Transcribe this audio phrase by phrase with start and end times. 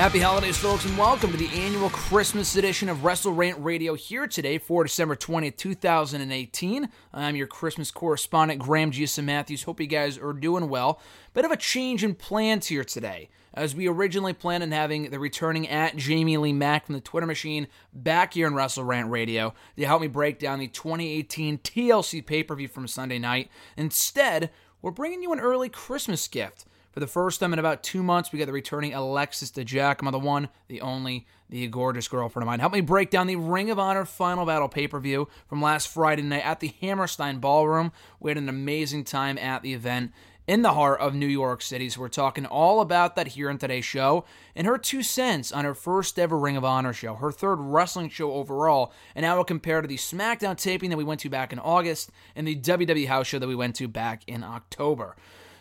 [0.00, 4.26] Happy holidays, folks, and welcome to the annual Christmas edition of Wrestle Rant Radio here
[4.26, 6.88] today for December 20th, 2018.
[7.12, 9.64] I'm your Christmas correspondent, Graham Giuseppe Matthews.
[9.64, 11.02] Hope you guys are doing well.
[11.34, 15.18] Bit of a change in plans here today, as we originally planned on having the
[15.18, 19.52] returning at Jamie Lee Mack from the Twitter machine back here in Wrestle Rant Radio
[19.76, 23.50] to help me break down the 2018 TLC pay per view from Sunday night.
[23.76, 24.48] Instead,
[24.80, 26.64] we're bringing you an early Christmas gift.
[26.90, 30.18] For the first time in about two months, we got the returning Alexis DeGiacomo, the
[30.18, 32.58] one, the only, the gorgeous girlfriend of mine.
[32.58, 35.86] Help me break down the Ring of Honor Final Battle pay per view from last
[35.86, 37.92] Friday night at the Hammerstein Ballroom.
[38.18, 40.10] We had an amazing time at the event
[40.48, 41.88] in the heart of New York City.
[41.88, 44.24] So we're talking all about that here in today's show
[44.56, 48.08] and her two cents on her first ever Ring of Honor show, her third wrestling
[48.08, 51.52] show overall, and how it compared to the SmackDown taping that we went to back
[51.52, 55.14] in August and the WWE house show that we went to back in October.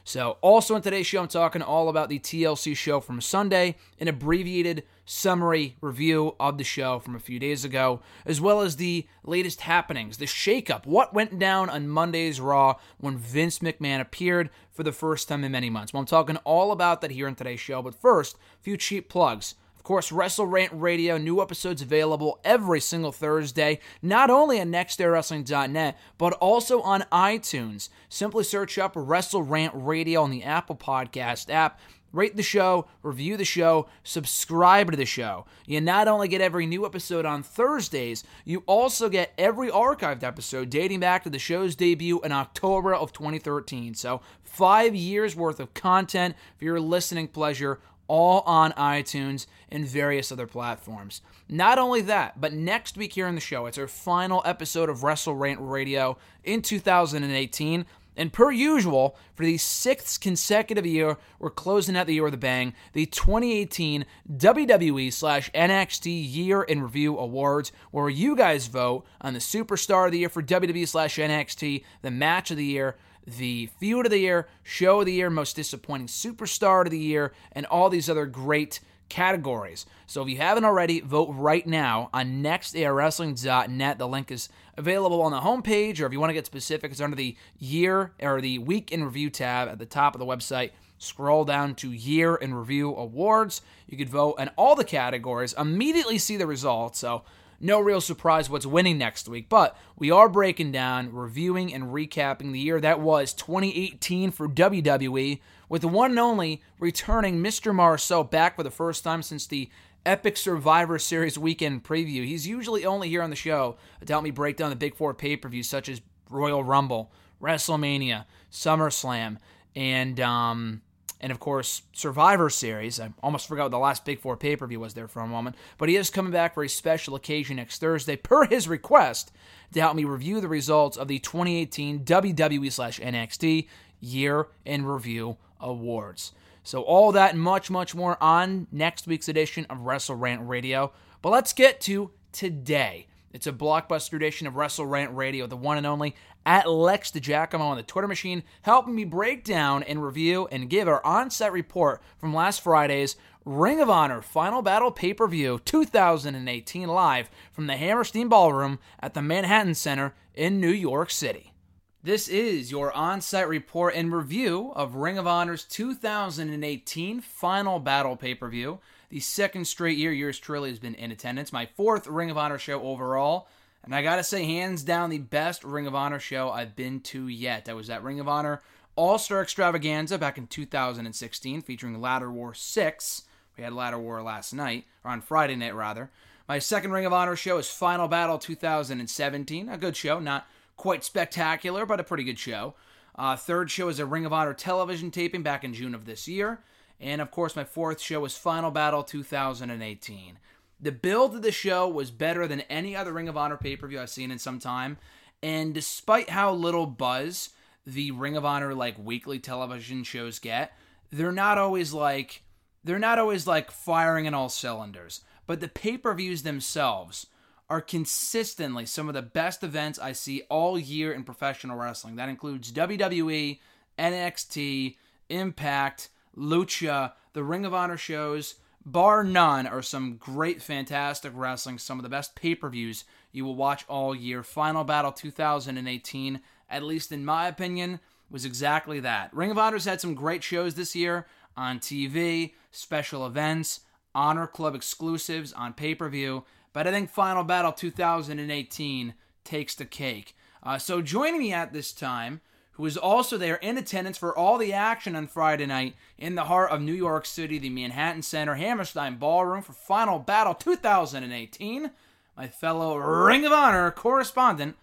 [0.03, 4.08] So, also in today's show, I'm talking all about the TLC show from Sunday, an
[4.08, 9.08] abbreviated summary review of the show from a few days ago, as well as the
[9.23, 14.83] latest happenings, the shakeup, what went down on Monday's Raw when Vince McMahon appeared for
[14.83, 15.94] the first time in many months.
[15.94, 19.09] Well, I'm talking all about that here in today's show, but first, a few cheap
[19.09, 19.56] plugs.
[19.90, 26.34] Course, Wrestle Rant Radio, new episodes available every single Thursday, not only on nextairwrestling.net, but
[26.34, 27.90] also on iTunes.
[28.08, 31.80] Simply search up Wrestle Rant Radio on the Apple Podcast app.
[32.14, 35.48] Rate the show, review the show, subscribe to the show.
[35.66, 40.70] You not only get every new episode on Thursdays, you also get every archived episode
[40.70, 43.96] dating back to the show's debut in October of 2013.
[43.96, 50.31] So, five years worth of content for your listening pleasure all on iTunes and various
[50.34, 51.22] other platforms.
[51.47, 55.03] Not only that, but next week here in the show, it's our final episode of
[55.03, 57.86] Wrestle Rant Radio in 2018.
[58.18, 62.38] And per usual, for the sixth consecutive year, we're closing out the year with a
[62.38, 62.74] bang.
[62.92, 64.03] The 2018
[64.36, 70.12] WWE slash NXT Year in Review Awards, where you guys vote on the Superstar of
[70.12, 72.98] the Year for WWE slash NXT, the Match of the Year,
[73.38, 77.34] the Feud of the Year, Show of the Year, Most Disappointing Superstar of the Year,
[77.51, 78.79] and all these other great
[79.09, 79.85] categories.
[80.06, 83.97] So if you haven't already, vote right now on nextairwrestling.net.
[83.97, 87.01] The link is available on the homepage, or if you want to get specific, it's
[87.01, 90.72] under the year or the week in review tab at the top of the website.
[91.00, 93.62] Scroll down to Year in Review Awards.
[93.88, 97.00] You could vote in all the categories, immediately see the results.
[97.00, 97.23] So
[97.59, 102.52] no real surprise what's winning next week, but we are breaking down, reviewing, and recapping
[102.52, 107.74] the year that was 2018 for WWE, with the one and only returning Mr.
[107.74, 109.69] Marceau back for the first time since the
[110.06, 112.25] Epic Survivor Series weekend preview.
[112.25, 115.14] He's usually only here on the show to help me break down the big four
[115.14, 117.12] pay per views such as Royal Rumble,
[117.42, 119.38] WrestleMania, SummerSlam,
[119.75, 120.81] and um,
[121.22, 123.00] and of course Survivor Series.
[123.00, 125.28] I almost forgot what the last Big Four pay per view was there for a
[125.28, 129.31] moment, but he is coming back for a special occasion next Thursday, per his request,
[129.74, 133.68] to help me review the results of the 2018 WWE slash NXT
[134.00, 136.31] Year in Review Awards.
[136.63, 140.91] So all that and much, much more on next week's edition of Wrestle Rant Radio.
[141.22, 143.07] But let's get to today.
[143.34, 147.61] It's a blockbuster edition of Wrestle Rant Radio, the one and only at Lex DeGiacomo
[147.61, 152.01] on the Twitter machine, helping me break down and review and give our on-set report
[152.17, 158.79] from last Friday's Ring of Honor Final Battle pay-per-view 2018 live from the Hammerstein Ballroom
[159.00, 161.53] at the Manhattan Center in New York City.
[162.01, 168.79] This is your on-site report and review of Ring of Honor's 2018 Final Battle pay-per-view
[169.09, 171.51] the second straight year yours truly has been in attendance.
[171.51, 173.47] My fourth Ring of Honor show overall.
[173.84, 177.28] And I gotta say, hands down, the best Ring of Honor show I've been to
[177.28, 177.70] yet.
[177.70, 178.62] I was at Ring of Honor
[178.96, 183.24] All Star Extravaganza back in 2016, featuring Ladder War 6.
[183.58, 186.10] We had Ladder War last night, or on Friday night, rather.
[186.48, 189.70] My second Ring of Honor show is Final Battle 2017.
[189.70, 190.48] A good show, not
[190.78, 192.74] quite spectacular, but a pretty good show.
[193.16, 196.28] Uh, third show is a Ring of Honor television taping back in June of this
[196.28, 196.62] year.
[197.00, 200.40] And of course, my fourth show was Final Battle 2018.
[200.80, 203.88] The build of the show was better than any other Ring of Honor pay per
[203.88, 204.98] view I've seen in some time.
[205.44, 207.50] And despite how little buzz
[207.86, 210.72] the Ring of Honor like weekly television shows get,
[211.12, 212.44] they're not always like
[212.84, 215.22] they're not always like firing in all cylinders.
[215.48, 217.28] But the pay per views themselves
[217.70, 222.16] are consistently some of the best events I see all year in professional wrestling.
[222.16, 223.60] That includes WWE,
[223.98, 224.96] NXT,
[225.30, 228.56] Impact, Lucha, the Ring of Honor shows,
[228.86, 233.46] bar none, are some great, fantastic wrestling, some of the best pay per views you
[233.46, 234.44] will watch all year.
[234.44, 238.00] Final Battle 2018, at least in my opinion,
[238.30, 239.34] was exactly that.
[239.34, 243.81] Ring of Honor's had some great shows this year on TV, special events,
[244.16, 249.86] Honor Club exclusives on pay per view, but I think Final Battle 2018 takes the
[249.86, 250.36] cake.
[250.62, 252.42] Uh, so joining me at this time,
[252.80, 256.46] who was also there in attendance for all the action on Friday night in the
[256.46, 261.92] heart of New York City, the Manhattan Center Hammerstein Ballroom for Final Battle 2018,
[262.38, 264.78] my fellow Ring of Honor correspondent,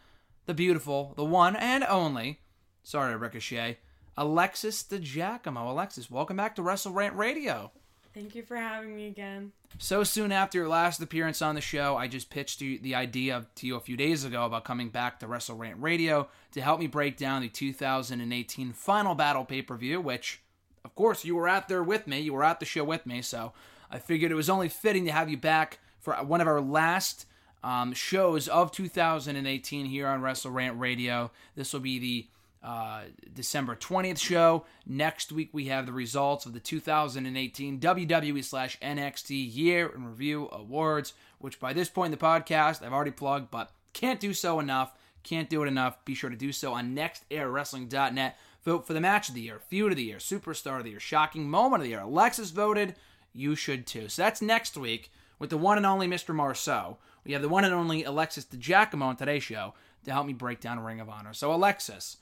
[0.44, 2.40] the beautiful, the one and only,
[2.82, 3.78] sorry, Ricochet,
[4.14, 5.70] Alexis DeGiacomo.
[5.70, 7.72] Alexis, welcome back to Wrestle Rant Radio.
[8.16, 9.52] Thank you for having me again.
[9.76, 13.44] So soon after your last appearance on the show, I just pitched you the idea
[13.56, 16.80] to you a few days ago about coming back to Wrestle Rant Radio to help
[16.80, 20.40] me break down the 2018 Final Battle pay per view, which,
[20.82, 22.20] of course, you were out there with me.
[22.20, 23.52] You were at the show with me, so
[23.90, 27.26] I figured it was only fitting to have you back for one of our last
[27.62, 31.32] um, shows of 2018 here on Wrestle Rant Radio.
[31.54, 32.28] This will be the
[32.66, 33.02] uh,
[33.32, 34.66] December 20th show.
[34.84, 40.48] Next week, we have the results of the 2018 WWE slash NXT Year in Review
[40.50, 44.58] Awards, which by this point in the podcast, I've already plugged, but can't do so
[44.58, 44.92] enough.
[45.22, 46.04] Can't do it enough.
[46.04, 48.36] Be sure to do so on nextairwrestling.net.
[48.64, 51.00] Vote for the match of the year, feud of the year, superstar of the year,
[51.00, 52.00] shocking moment of the year.
[52.00, 52.96] Alexis voted.
[53.32, 54.08] You should too.
[54.08, 56.34] So that's next week with the one and only Mr.
[56.34, 56.98] Marceau.
[57.24, 59.74] We have the one and only Alexis DeGiacomo on today's show
[60.04, 61.32] to help me break down Ring of Honor.
[61.32, 62.16] So, Alexis,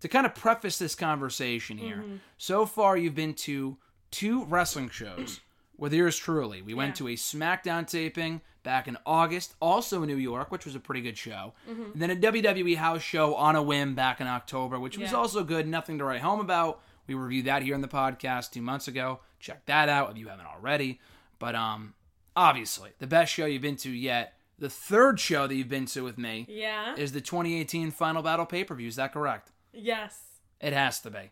[0.00, 2.16] to kind of preface this conversation here, mm-hmm.
[2.36, 3.76] so far you've been to
[4.10, 5.40] two wrestling shows
[5.76, 6.62] with yours truly.
[6.62, 6.78] We yeah.
[6.78, 10.80] went to a SmackDown taping back in August, also in New York, which was a
[10.80, 11.54] pretty good show.
[11.70, 11.98] Mm-hmm.
[11.98, 15.04] then a WWE house show on a whim back in October, which yeah.
[15.04, 15.68] was also good.
[15.68, 16.82] Nothing to write home about.
[17.06, 19.20] We reviewed that here in the podcast two months ago.
[19.38, 21.00] Check that out if you haven't already.
[21.38, 21.94] But um,
[22.34, 24.34] obviously, the best show you've been to yet.
[24.58, 28.46] The third show that you've been to with me, yeah, is the 2018 Final Battle
[28.46, 28.88] pay per view.
[28.88, 29.52] Is that correct?
[29.76, 30.20] Yes.
[30.60, 31.30] It has to be.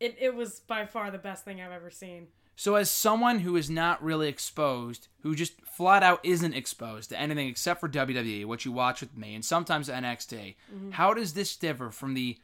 [0.00, 2.28] It it was by far the best thing I've ever seen.
[2.56, 7.18] So as someone who is not really exposed, who just flat out isn't exposed to
[7.18, 10.90] anything except for WWE, what you watch with me, and sometimes NXT, mm-hmm.
[10.90, 12.38] how does this differ from the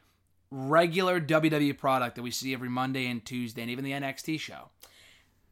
[0.50, 4.70] regular WWE product that we see every Monday and Tuesday and even the NXT show?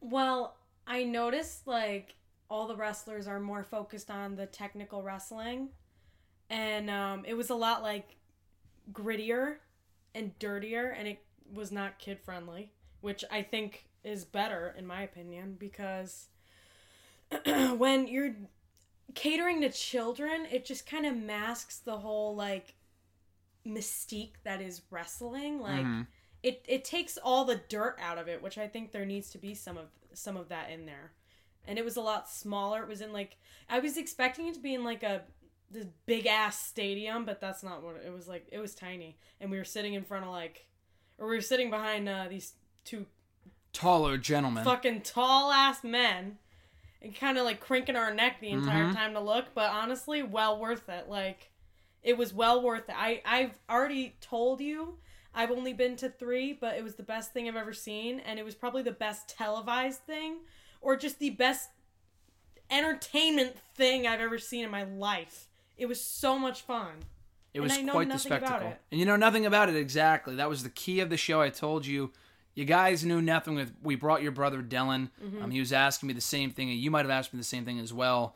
[0.01, 0.57] Well,
[0.87, 2.15] I noticed like
[2.49, 5.69] all the wrestlers are more focused on the technical wrestling,
[6.49, 8.15] and um, it was a lot like
[8.91, 9.57] grittier
[10.17, 11.23] and dirtier, and it
[11.53, 12.71] was not kid friendly,
[13.01, 16.27] which I think is better in my opinion because
[17.45, 18.35] when you're
[19.15, 22.75] catering to children, it just kind of masks the whole like
[23.65, 25.59] mystique that is wrestling.
[25.59, 26.01] Like mm-hmm.
[26.43, 29.37] it it takes all the dirt out of it, which I think there needs to
[29.37, 31.11] be some of some of that in there.
[31.65, 32.81] And it was a lot smaller.
[32.81, 33.37] It was in like
[33.69, 35.21] I was expecting it to be in like a
[35.69, 38.47] this big ass stadium, but that's not what it was like.
[38.51, 40.67] It was tiny, and we were sitting in front of like,
[41.17, 42.53] or we were sitting behind uh, these
[42.85, 43.05] two
[43.73, 46.37] taller gentlemen, fucking tall ass men,
[47.01, 48.95] and kind of like cranking our neck the entire mm-hmm.
[48.95, 49.47] time to look.
[49.53, 51.09] But honestly, well worth it.
[51.09, 51.51] Like,
[52.01, 52.95] it was well worth it.
[52.97, 54.97] I I've already told you.
[55.35, 58.39] I've only been to three, but it was the best thing I've ever seen, and
[58.39, 60.37] it was probably the best televised thing,
[60.81, 61.69] or just the best
[62.71, 65.46] entertainment thing I've ever seen in my life.
[65.77, 67.03] It was so much fun.
[67.53, 68.73] It was quite the spectacle.
[68.91, 70.35] And you know nothing about it exactly.
[70.35, 71.41] That was the key of the show.
[71.41, 72.11] I told you.
[72.53, 73.71] You guys knew nothing with.
[73.83, 75.11] We brought your brother Dylan.
[75.23, 75.43] Mm-hmm.
[75.43, 77.43] Um, he was asking me the same thing, and you might have asked me the
[77.43, 78.35] same thing as well.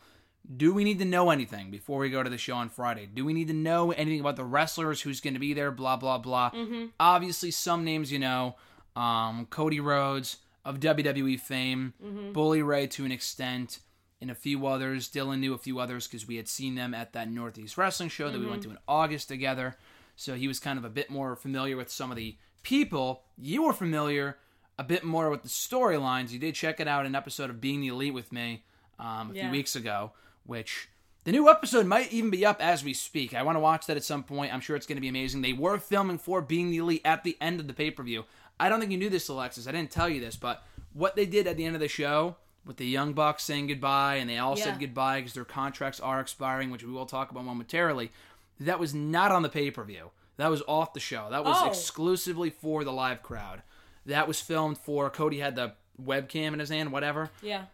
[0.57, 3.09] Do we need to know anything before we go to the show on Friday?
[3.11, 5.97] Do we need to know anything about the wrestlers, who's going to be there, blah
[5.97, 6.51] blah blah?
[6.51, 6.85] Mm-hmm.
[6.99, 8.57] Obviously, some names you know.
[8.95, 12.31] Um, Cody Rhodes of WWE fame, mm-hmm.
[12.33, 13.79] Bully Ray to an extent
[14.21, 15.09] and a few others.
[15.09, 18.27] Dylan knew a few others because we had seen them at that Northeast Wrestling show
[18.27, 18.43] that mm-hmm.
[18.43, 18.71] we went mm-hmm.
[18.71, 19.75] to in August together.
[20.15, 23.23] So he was kind of a bit more familiar with some of the people.
[23.37, 24.37] You were familiar
[24.77, 26.31] a bit more with the storylines.
[26.31, 28.63] You did check it out in an episode of Being the Elite with me
[28.99, 29.41] um, a yeah.
[29.43, 30.11] few weeks ago,
[30.45, 30.89] which
[31.23, 33.33] the new episode might even be up as we speak.
[33.33, 34.53] I want to watch that at some point.
[34.53, 35.41] I'm sure it's going to be amazing.
[35.41, 38.25] They were filming for Being the Elite at the end of the pay per view.
[38.59, 39.67] I don't think you knew this, Alexis.
[39.67, 40.63] I didn't tell you this, but
[40.93, 44.15] what they did at the end of the show with the Young Bucks saying goodbye,
[44.15, 44.65] and they all yeah.
[44.65, 48.11] said goodbye because their contracts are expiring, which we will talk about momentarily.
[48.59, 50.11] That was not on the pay per view.
[50.37, 51.27] That was off the show.
[51.29, 51.67] That was oh.
[51.67, 53.61] exclusively for the live crowd.
[54.05, 57.29] That was filmed for Cody had the webcam in his hand, whatever.
[57.41, 57.65] Yeah.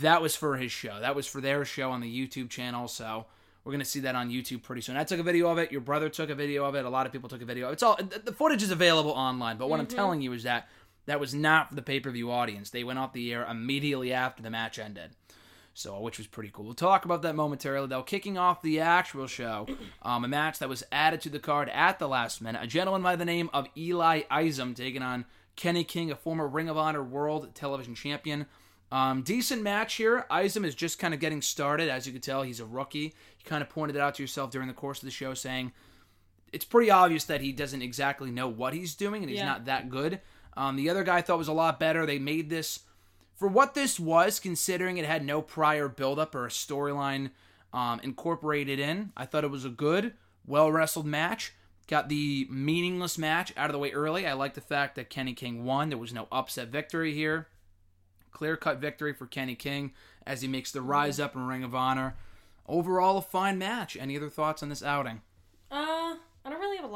[0.00, 1.00] That was for his show.
[1.00, 2.88] That was for their show on the YouTube channel.
[2.88, 3.26] So
[3.64, 4.96] we're gonna see that on YouTube pretty soon.
[4.96, 5.72] I took a video of it.
[5.72, 6.84] Your brother took a video of it.
[6.84, 7.70] A lot of people took a video.
[7.70, 9.56] It's all the footage is available online.
[9.56, 9.90] But what mm-hmm.
[9.90, 10.68] I'm telling you is that
[11.06, 12.70] that was not for the pay per view audience.
[12.70, 15.10] They went off the air immediately after the match ended.
[15.72, 16.64] So, which was pretty cool.
[16.64, 18.02] We'll talk about that momentarily, though.
[18.02, 19.66] Kicking off the actual show,
[20.02, 22.60] um, a match that was added to the card at the last minute.
[22.62, 25.24] A gentleman by the name of Eli Isom taking on
[25.56, 28.46] Kenny King, a former Ring of Honor World Television Champion.
[28.92, 30.26] Um, decent match here.
[30.28, 31.88] Isom is just kind of getting started.
[31.88, 32.98] As you can tell, he's a rookie.
[33.38, 35.70] You kind of pointed it out to yourself during the course of the show, saying
[36.52, 39.46] it's pretty obvious that he doesn't exactly know what he's doing and he's Yeah.
[39.46, 40.20] not that good.
[40.56, 42.04] Um, the other guy I thought was a lot better.
[42.04, 42.80] They made this
[43.36, 47.30] for what this was, considering it had no prior buildup or a storyline
[47.72, 49.12] um, incorporated in.
[49.16, 50.14] I thought it was a good,
[50.46, 51.54] well wrestled match.
[51.86, 54.26] Got the meaningless match out of the way early.
[54.26, 55.88] I like the fact that Kenny King won.
[55.88, 57.48] There was no upset victory here.
[58.30, 59.92] Clear cut victory for Kenny King
[60.26, 62.14] as he makes the rise up in Ring of Honor.
[62.68, 63.96] Overall, a fine match.
[63.96, 65.22] Any other thoughts on this outing?
[65.70, 66.16] Uh,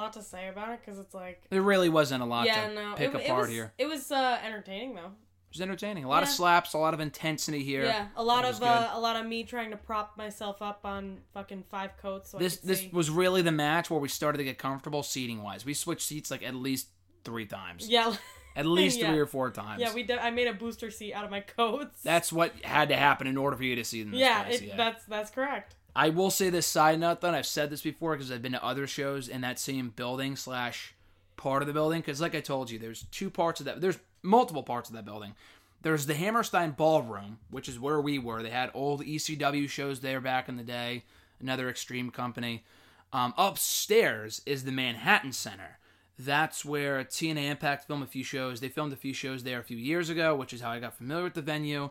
[0.04, 1.42] lot to say about it because it's like.
[1.50, 2.94] There really wasn't a lot yeah, to no.
[2.96, 3.72] pick it, it apart was, here.
[3.78, 5.10] It was uh, entertaining though.
[5.10, 6.04] It was entertaining.
[6.04, 7.84] A lot of slaps, a lot of intensity here.
[7.84, 11.18] Yeah, a lot of uh, a lot of me trying to prop myself up on
[11.32, 12.30] fucking five coats.
[12.30, 12.90] So This this see.
[12.92, 15.64] was really the match where we started to get comfortable seating wise.
[15.64, 16.88] We switched seats like at least
[17.24, 17.88] three times.
[17.88, 18.14] yeah,
[18.56, 19.10] At least Yeah.
[19.10, 19.80] three or four times.
[19.80, 19.92] yeah.
[19.94, 22.02] We did, I made a booster seat out of my coats.
[22.02, 24.12] That's what had to happen in order for you to see them.
[24.12, 25.76] This yeah, it, that's that's correct.
[25.96, 28.52] I will say this side note though, and I've said this before because I've been
[28.52, 30.94] to other shows in that same building slash
[31.36, 32.00] part of the building.
[32.00, 33.80] Because like I told you, there's two parts of that.
[33.80, 35.34] There's multiple parts of that building.
[35.82, 38.42] There's the Hammerstein Ballroom, which is where we were.
[38.42, 41.04] They had old ECW shows there back in the day.
[41.40, 42.64] Another extreme company.
[43.12, 45.78] Um, upstairs is the Manhattan Center.
[46.18, 48.60] That's where TNA Impact filmed a few shows.
[48.60, 50.96] They filmed a few shows there a few years ago, which is how I got
[50.96, 51.90] familiar with the venue.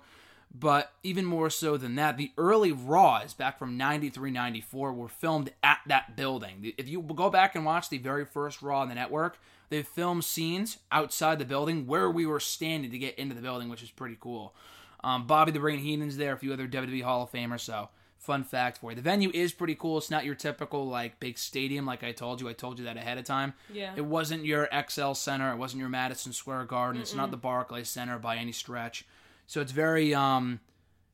[0.54, 5.52] But even more so than that, the early Raws back from 93 94 were filmed
[5.64, 6.74] at that building.
[6.78, 10.24] If you go back and watch the very first Raw on the network, they filmed
[10.24, 13.90] scenes outside the building where we were standing to get into the building, which is
[13.90, 14.54] pretty cool.
[15.04, 18.44] Um, Bobby the Brain Heenan's there, a few other WWE Hall of Famers, so fun
[18.44, 18.96] fact for you.
[18.96, 19.98] The venue is pretty cool.
[19.98, 22.48] It's not your typical like big stadium, like I told you.
[22.48, 23.54] I told you that ahead of time.
[23.72, 23.94] Yeah.
[23.96, 25.52] It wasn't your XL Center.
[25.52, 27.02] It wasn't your Madison Square Garden.
[27.02, 29.06] It's not the Barclays Center by any stretch.
[29.48, 30.60] So it's very, um,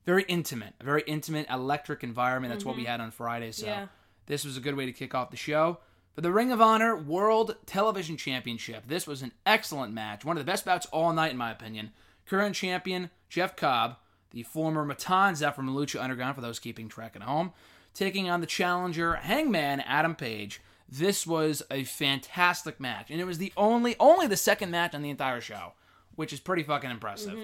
[0.06, 2.54] very intimate, a very intimate, electric environment.
[2.54, 3.52] That's what we had on Friday.
[3.52, 3.88] So Yeah.
[4.28, 5.80] this was a good way to kick off the show.
[6.14, 10.26] For the Ring of Honor World Television Championship, this was an excellent match.
[10.26, 11.92] One of the best bouts all night, in my opinion.
[12.26, 13.98] Current champion Jeff Cobb,
[14.32, 17.54] the former Matanza from Lucha Underground, for those keeping track at home,
[17.94, 20.62] taking on the challenger Hangman Adam Page.
[20.88, 25.02] This was a fantastic match, and it was the only only the second match on
[25.04, 25.74] the entire show,
[26.16, 27.38] which is pretty fucking impressive.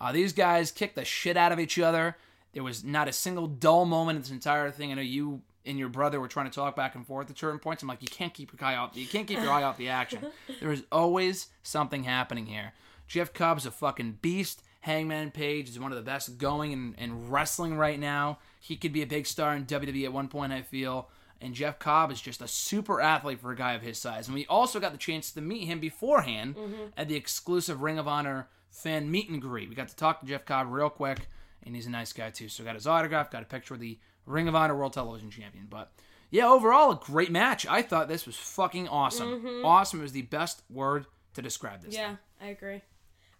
[0.00, 2.16] Uh, these guys kicked the shit out of each other.
[2.52, 4.90] There was not a single dull moment in this entire thing.
[4.90, 7.58] I know you and your brother were trying to talk back and forth at certain
[7.58, 7.82] points.
[7.82, 8.96] I'm like, you can't keep your eye off.
[8.96, 10.26] You can't keep your eye off the action.
[10.60, 12.72] There is always something happening here.
[13.06, 14.62] Jeff Cobb's a fucking beast.
[14.80, 18.38] Hangman Page is one of the best going in, in wrestling right now.
[18.60, 21.08] He could be a big star in WWE at one point, I feel.
[21.42, 24.28] And Jeff Cobb is just a super athlete for a guy of his size.
[24.28, 26.56] And we also got the chance to meet him beforehand
[26.96, 29.68] at the exclusive Ring of Honor fan meet and greet.
[29.68, 31.28] We got to talk to Jeff Cobb real quick,
[31.64, 32.48] and he's a nice guy too.
[32.48, 35.66] So got his autograph, got a picture of the Ring of Honor World Television Champion.
[35.68, 35.90] But
[36.30, 37.66] yeah, overall a great match.
[37.66, 39.62] I thought this was fucking awesome.
[39.64, 41.94] Awesome is the best word to describe this.
[41.94, 42.82] Yeah, I agree.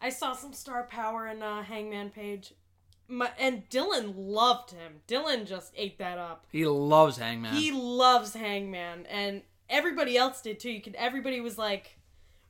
[0.00, 2.54] I saw some star power in uh, Hangman Page,
[3.10, 5.00] My, and Dylan loved him.
[5.08, 6.46] Dylan just ate that up.
[6.52, 7.54] He loves Hangman.
[7.54, 10.70] He loves Hangman, and everybody else did too.
[10.70, 10.94] You could.
[10.94, 11.98] Everybody was like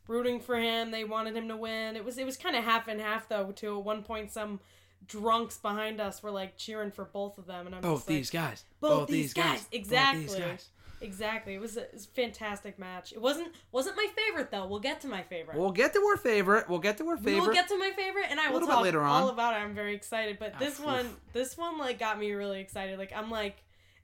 [0.06, 0.90] rooting for him.
[0.90, 1.96] They wanted him to win.
[1.96, 2.18] It was.
[2.18, 3.52] It was kind of half and half though.
[3.52, 4.60] To at one point, some
[5.06, 8.16] drunks behind us were like cheering for both of them, and I'm both just like,
[8.18, 8.64] these guys.
[8.80, 9.60] both, these guys.
[9.60, 10.22] Both Exactly.
[10.26, 10.68] these guys.
[11.02, 11.54] Exactly.
[11.54, 13.12] It was, a, it was a fantastic match.
[13.12, 14.66] It wasn't wasn't my favorite though.
[14.66, 15.56] We'll get to my favorite.
[15.56, 16.68] We'll get to our favorite.
[16.68, 17.40] We'll get to our favorite.
[17.46, 19.22] We'll get to my favorite, and I will talk later on.
[19.22, 19.58] all about it.
[19.58, 20.84] I'm very excited, but this oof.
[20.86, 22.98] one, this one, like got me really excited.
[22.98, 23.56] Like I'm like,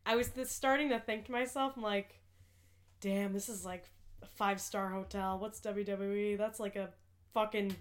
[0.06, 2.18] I was starting to think to myself, I'm like,
[3.00, 3.84] damn, this is like
[4.22, 5.38] a five star hotel.
[5.38, 6.38] What's WWE?
[6.38, 6.90] That's like a
[7.34, 7.76] fucking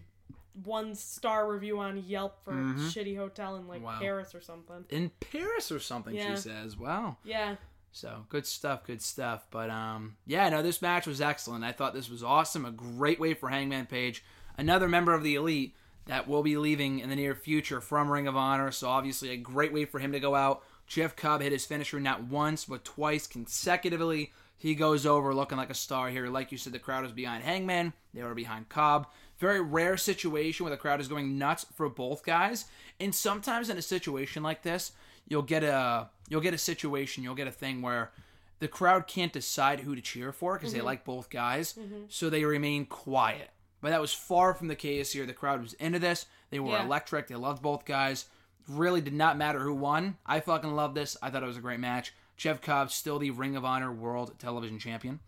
[0.64, 2.76] one star review on Yelp for Mhm.
[2.78, 3.98] a shitty hotel in like Wow.
[4.00, 4.86] Paris or something.
[4.90, 6.16] in Paris or something.
[6.16, 6.36] Yeah.
[6.36, 7.56] She says, "Wow." Yeah,
[7.96, 9.48] So good stuff, good stuff.
[9.50, 11.64] But um, yeah, no, this match was excellent.
[11.64, 12.66] I thought this was awesome.
[12.66, 14.22] A great way for Hangman Page,
[14.58, 18.28] another member of the Elite that will be leaving in the near future from Ring
[18.28, 18.70] of Honor.
[18.72, 20.62] So obviously, a great way for him to go out.
[20.88, 24.34] Jeff Cobb hit his finisher not once but twice consecutively.
[24.58, 26.28] He goes over looking like a star here.
[26.28, 27.94] Like you said, the crowd was behind Hangman.
[28.14, 29.08] They were behind Cobb.
[29.38, 32.66] Very rare situation where the crowd is going nuts for both guys.
[33.00, 34.92] And sometimes in a situation like this,
[35.28, 38.12] you'll get a you'll get a situation, you'll get a thing where
[38.60, 40.88] the crowd can't decide who to cheer for because they mm-hmm.
[40.88, 42.04] like both guys, mm-hmm.
[42.08, 43.50] so they remain quiet.
[43.82, 45.26] But that was far from the case here.
[45.26, 46.26] The crowd was into this.
[46.50, 46.86] They were Yeah.
[46.86, 47.28] electric.
[47.28, 48.26] They loved both guys.
[48.68, 50.18] Really did not matter who won.
[50.26, 51.16] I fucking love this.
[51.22, 52.14] I thought it was a great match.
[52.38, 55.20] Jeff Cobb still the Ring of Honor World Television Champion.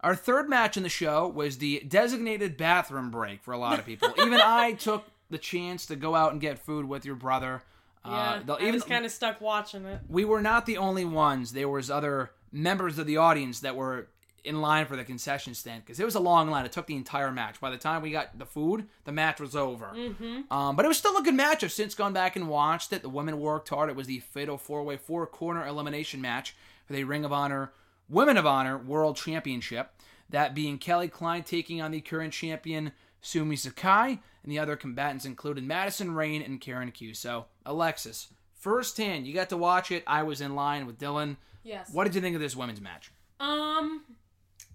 [0.00, 3.86] Our third match in the show was the designated bathroom break for a lot of
[3.86, 4.12] people.
[4.18, 7.62] Even I took the chance to go out and get food with your brother.
[8.04, 10.00] Yeah, uh, I even was kind of stuck watching it.
[10.08, 11.52] we were not the only ones.
[11.52, 14.08] There was other members of the audience that were
[14.44, 16.66] in line for the concession stand because it was a long line.
[16.66, 17.60] It took the entire match.
[17.60, 19.92] By the time we got the food, the match was over.
[19.94, 20.52] Mm-hmm.
[20.52, 21.64] Um, but it was still a good match.
[21.64, 23.02] I've since gone back and watched it.
[23.02, 23.88] The women worked hard.
[23.88, 26.54] It was the Fatal Four Way Four Corner Elimination match
[26.86, 27.72] for the Ring of Honor
[28.08, 29.90] Women of Honor World Championship.
[30.28, 32.92] That being Kelly Klein taking on the current champion
[33.22, 37.14] Sumi Sakai, and the other combatants included Madison Rayne and Karen Q.
[37.14, 40.04] So, Alexis, firsthand, you got to watch it.
[40.06, 41.36] I was in line with Dylan.
[41.64, 41.90] Yes.
[41.92, 43.10] What did you think of this women's match?
[43.40, 44.04] Um,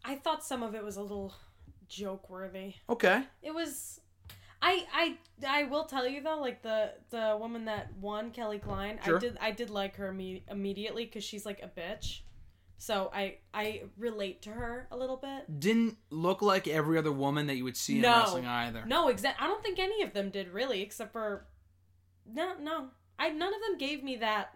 [0.03, 1.33] I thought some of it was a little
[1.87, 2.73] joke worthy.
[2.89, 3.23] Okay.
[3.41, 4.01] It was.
[4.61, 8.99] I I I will tell you though, like the the woman that won, Kelly Klein,
[9.05, 9.15] Sure.
[9.15, 12.19] I did I did like her imme- immediately because she's like a bitch.
[12.81, 15.59] So I I relate to her a little bit.
[15.59, 18.85] Didn't look like every other woman that you would see in wrestling either.
[18.85, 19.41] No, exact.
[19.41, 21.45] I don't think any of them did really, except for
[22.25, 22.87] no no.
[23.19, 24.53] I none of them gave me that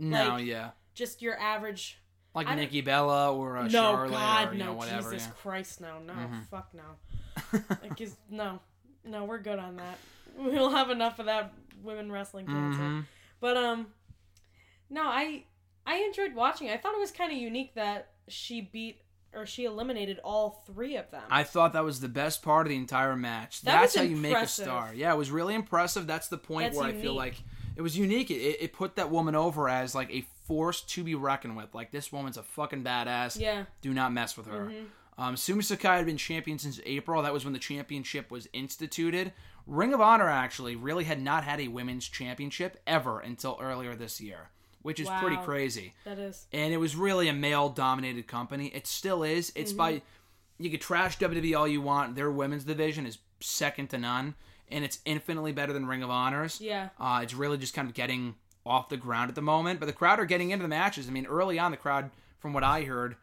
[0.00, 0.70] No, like, yeah.
[0.94, 1.96] just your average.
[2.34, 5.12] Like I Nikki Bella or a no, Charlotte God, or no, know, whatever.
[5.12, 5.32] Jesus yeah.
[5.40, 6.46] Christ, no, no, Mhm.
[6.48, 7.60] fuck no.
[7.82, 8.58] Like, is, no,
[9.04, 9.98] no, we're good on that.
[10.36, 12.80] We'll have enough of that women wrestling cancer.
[12.80, 13.06] Mhm.
[13.40, 13.88] But um,
[14.88, 15.44] no, I
[15.90, 16.68] I enjoyed watching.
[16.68, 16.72] it.
[16.72, 19.02] I thought it was kind of unique that she beat
[19.34, 21.22] or she eliminated all three of them.
[21.30, 23.62] I thought that was the best part of the entire match.
[23.62, 24.92] That That's how you make a star.
[24.94, 26.06] Yeah, it was really impressive.
[26.06, 27.42] That's the point That's where I feel like
[27.76, 28.30] it was unique.
[28.30, 31.74] It, it put that woman over as like a force to be reckoned with.
[31.74, 33.38] Like this woman's a fucking badass.
[33.38, 34.66] yeah, Do not mess with her.
[34.72, 34.86] Mhm.
[35.18, 37.22] Um, Sumi Sakai had been champion since April.
[37.22, 39.32] That was when the championship was instituted.
[39.66, 44.20] Ring of Honor actually really had not had a women's championship ever until earlier this
[44.20, 44.48] year,
[44.82, 45.94] which is pretty crazy.
[46.04, 46.46] that is.
[46.52, 48.68] And it was really a male dominated company.
[48.68, 49.52] It still is.
[49.54, 50.02] It's by
[50.58, 52.14] you could trash WWE all you want.
[52.16, 54.34] Their women's division is second to none,
[54.70, 56.60] and it's infinitely better than Ring of Honors.
[56.60, 58.34] Yeah, Uh, it's really just kind of getting
[58.66, 59.80] off the ground at the moment.
[59.80, 61.08] But the crowd are getting into the matches.
[61.08, 63.16] I mean, early on, the crowd, from what I heard,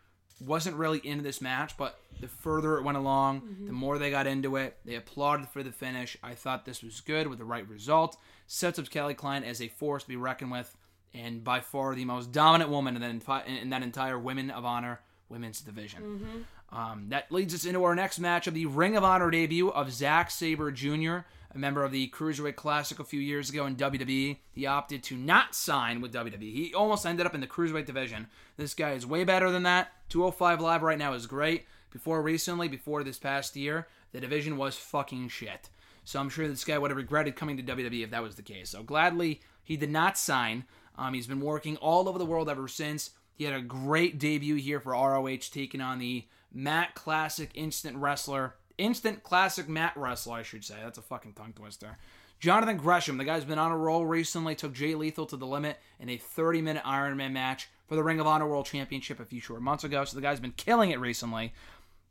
[0.43, 1.77] wasn't really into this match.
[1.77, 4.77] But the further it went along, the more they got into it.
[4.83, 6.17] They applauded for the finish.
[6.23, 8.17] I thought this was good with the right result.
[8.47, 10.75] Sets up Kelly Klein as a force to be reckoned with,
[11.17, 14.65] and by far the most dominant woman in that, enti- in that entire Women of
[14.65, 14.99] Honor
[15.29, 16.45] women's division.
[16.71, 19.91] Um, that leads us into our next match of the Ring of Honor debut of
[19.91, 21.19] Zack Sabre Jr.,
[21.55, 24.37] a member of the Cruiserweight Classic a few years ago in WWE.
[24.51, 26.53] He opted to not sign with WWE.
[26.53, 28.27] He almost ended up in the Cruiserweight division.
[28.57, 29.91] This guy is way better than that.
[30.09, 31.65] 205 Live right now is great.
[31.89, 35.69] Before recently, before this past year, the division was fucking shit.
[36.03, 38.41] So I'm sure this guy would have regretted coming to WWE if that was the
[38.41, 38.69] case.
[38.69, 40.65] So gladly, he did not sign.
[40.97, 43.11] Um, he's been working all over the world ever since.
[43.35, 48.55] He had a great debut here for ROH, taking on the Matt Classic Instant Wrestler.
[48.77, 50.75] Instant Classic Matt Wrestler, I should say.
[50.83, 51.97] That's a fucking tongue twister.
[52.39, 55.79] Jonathan Gresham, the guy's been on a roll recently, took Jay Lethal to the limit
[55.99, 59.25] in a 30 minute Iron Man match for the Ring of Honor World Championship a
[59.25, 60.05] few short months ago.
[60.05, 61.53] So the guy's been killing it recently.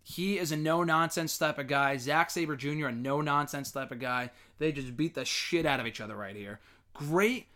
[0.03, 1.97] He is a no nonsense type of guy.
[1.97, 4.31] Zack Sabre Jr., a no nonsense type of guy.
[4.59, 6.61] They just beat the shit out of each other right here.
[6.95, 7.47] Great,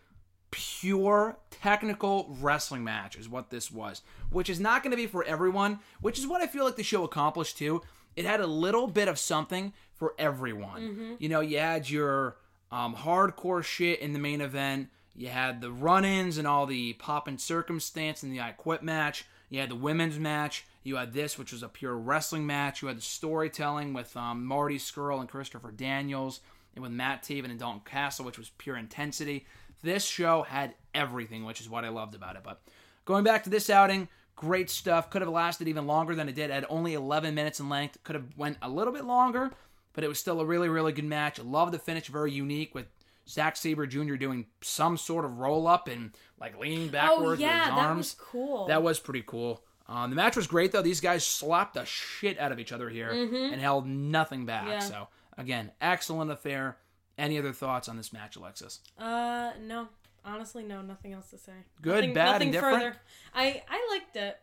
[0.51, 5.23] pure, technical wrestling match is what this was, which is not going to be for
[5.23, 7.81] everyone, which is what I feel like the show accomplished too.
[8.15, 10.81] It had a little bit of something for everyone.
[11.19, 12.37] You know, you had your
[12.71, 14.89] um, hardcore shit in the main event.
[15.15, 19.25] You had the run-ins and all the pop and circumstance in the I Quit match.
[19.49, 20.65] You had the women's match.
[20.83, 22.81] You had this, which was a pure wrestling match.
[22.81, 26.39] You had the storytelling with um, Marty Scurll and Christopher Daniels,
[26.73, 29.45] and with Matt Taven and Dalton Castle, which was pure intensity.
[29.81, 32.41] This show had everything, which is what I loved about it.
[32.43, 32.61] But
[33.05, 35.09] going back to this outing, great stuff.
[35.09, 36.51] Could have lasted even longer than it did.
[36.51, 37.97] at only 11 minutes in length.
[38.03, 39.51] Could have went a little bit longer,
[39.93, 41.39] but it was still a really, really good match.
[41.39, 42.85] Love the finish, very unique with
[43.27, 44.15] Zack Sabre Jr.
[44.15, 47.85] doing some sort of roll up and like leaning Oh backwards yeah, with his that
[47.87, 47.97] arms.
[47.97, 48.67] was cool.
[48.67, 49.63] That was pretty cool.
[49.87, 50.81] Um, the match was great though.
[50.81, 54.63] These guys slapped the shit out of each other here and held nothing back.
[54.63, 54.71] Mm-hmm.
[54.71, 54.79] Yeah.
[54.79, 56.77] So again, excellent affair.
[57.17, 58.79] Any other thoughts on this match, Alexis?
[58.97, 59.87] Uh, no.
[60.23, 60.81] Honestly, no.
[60.81, 61.53] Nothing else to say.
[61.81, 62.77] Good, nothing, bad, nothing and different?
[62.77, 62.95] further.
[63.33, 64.37] I I liked it.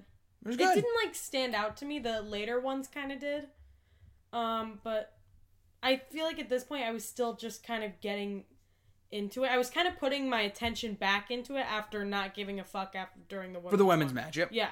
[0.47, 1.99] It It didn't like stand out to me.
[1.99, 3.49] The later ones kind of did.
[4.33, 5.15] Um, but
[5.83, 8.45] I feel like at this point I was still just kind of getting
[9.11, 9.51] into it.
[9.51, 12.95] I was kind of putting my attention back into it after not giving a fuck
[12.95, 14.25] after during the For the women's one.
[14.25, 14.51] match, yep.
[14.53, 14.69] Yeah.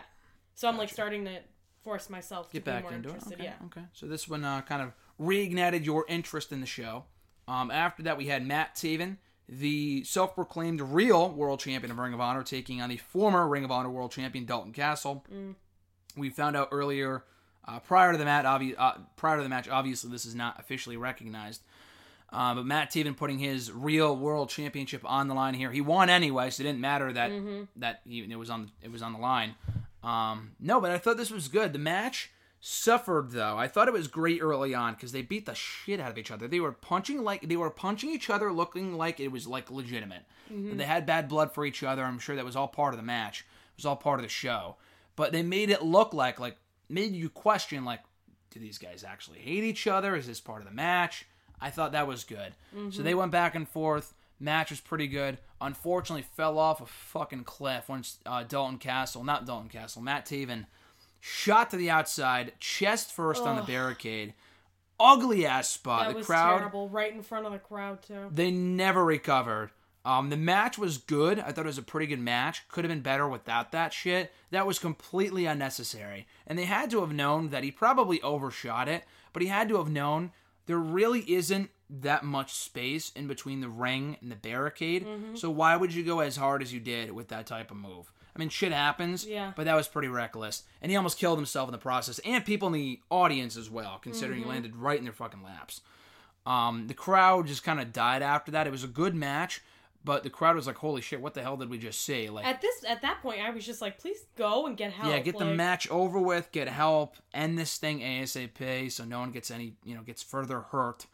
[0.54, 1.38] So I'm like starting to
[1.82, 3.22] force myself Get to back be more into it.
[3.32, 3.44] Okay.
[3.44, 3.54] Yeah.
[3.66, 3.82] Okay.
[3.92, 7.04] So this one uh, kind of reignited your interest in the show.
[7.48, 12.20] Um, after that, we had Matt Taven, the self-proclaimed real world champion of Ring of
[12.20, 15.24] Honor, taking on the former Ring of Honor world champion Dalton Castle.
[15.32, 15.54] Mm.
[16.16, 17.24] We found out earlier,
[17.66, 20.59] uh, prior to the match, obvi- uh, prior to the match, obviously this is not
[20.59, 21.62] officially recognized.
[22.32, 25.70] Uh, but Matt Taven putting his real world championship on the line here.
[25.70, 27.30] He won anyway, so it didn't matter that
[27.76, 29.54] that he, it was on it was on the line.
[30.02, 31.72] Um, no, but I thought this was good.
[31.72, 32.30] The match
[32.68, 33.57] suffered though.
[33.57, 36.33] I thought it was great early on because they beat the shit out of each
[36.33, 36.48] other.
[36.48, 40.24] They were punching like they were punching each other, looking like it was like legitimate.
[40.50, 42.02] They had bad blood for each other.
[42.02, 43.40] I'm sure that was all part of the match.
[43.40, 44.76] It was all part of the show.
[45.14, 46.57] But they made it look like like
[46.88, 48.00] made you question like,
[48.50, 50.16] do these guys actually hate each other?
[50.16, 51.24] Is this part of the match?
[51.61, 52.52] I thought that was good.
[52.90, 54.12] So they went back and forth.
[54.40, 55.38] Match was pretty good.
[55.61, 60.66] Unfortunately, fell off a fucking cliff once uh, Dalton Castle, not Dalton Castle, Matt Taven,
[61.26, 64.32] shot to the outside, chest first on the barricade.
[64.98, 66.06] Ugly ass spot.
[66.06, 68.30] That the was crowd, terrible, right in front of the crowd too.
[68.32, 69.70] they never recovered.
[70.04, 71.40] Um, the match was good.
[71.40, 72.66] I thought it was a pretty good match.
[72.68, 74.32] Could have been better without that shit.
[74.52, 76.28] That was completely unnecessary.
[76.46, 79.78] And they had to have known that he probably overshot it, but he had to
[79.78, 80.30] have known
[80.66, 85.04] there really isn't that much space in between the ring and the barricade.
[85.04, 85.34] Mm-hmm.
[85.34, 88.12] So why would you go as hard as you did with that type of move?
[88.37, 89.53] I mean, shit happens, Yeah.
[89.57, 90.62] but that was pretty reckless.
[90.83, 93.99] And he almost killed himself in the process, and people in the audience as well,
[94.01, 94.49] considering Mm-hmm.
[94.51, 95.81] he landed right in their fucking laps.
[96.44, 98.66] Um, the crowd just kind of died after that.
[98.66, 99.62] It was a good match,
[100.05, 102.46] but the crowd was like, "Holy shit, what the hell did we just see?" Like,
[102.46, 105.11] At this, at that point, I was just like, please go and get help.
[105.11, 109.33] yeah, get the match over with, get help, end this thing ASAP, so no one
[109.33, 111.07] gets any, you know, gets further hurt.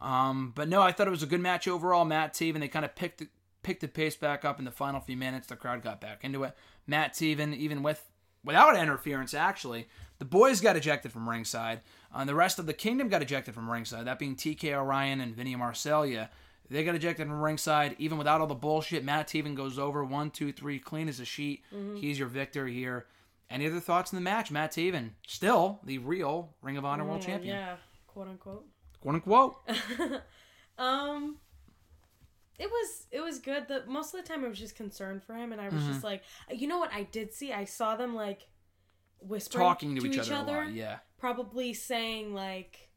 [0.00, 2.04] Um, but no, I thought it was a good match overall.
[2.04, 3.28] Matt Taven, they kind of picked the,
[3.64, 5.48] picked the pace back up in the final few minutes.
[5.48, 6.54] The crowd got back into it.
[6.86, 8.04] Matt Taven, even with
[8.44, 11.80] without interference, actually, the boys got ejected from ringside.
[12.14, 14.06] Uh, the rest of the kingdom got ejected from ringside.
[14.06, 16.28] That being TK O'Ryan and Vinny Marseglia.
[16.70, 19.04] They got ejected from ringside, even without all the bullshit.
[19.04, 21.62] Matt Taven goes over one, two, three, clean as a sheet.
[21.96, 23.06] He's your victor here.
[23.50, 24.50] Any other thoughts in the match?
[24.50, 28.64] Matt Taven, still the real Ring of Honor World Mm, Champion, Yeah, quote unquote.
[29.00, 29.56] quote unquote.
[30.78, 31.36] Um,
[32.58, 33.66] it was it was good.
[33.68, 35.92] The most of the time I was just concerned for him, and I was Mm-hmm.
[35.92, 36.92] just like, you know what?
[36.92, 37.52] I did see.
[37.52, 38.46] I saw them like
[39.20, 40.98] whispering Talking to, each, other, a lot, yeah.
[41.18, 42.88] probably saying like,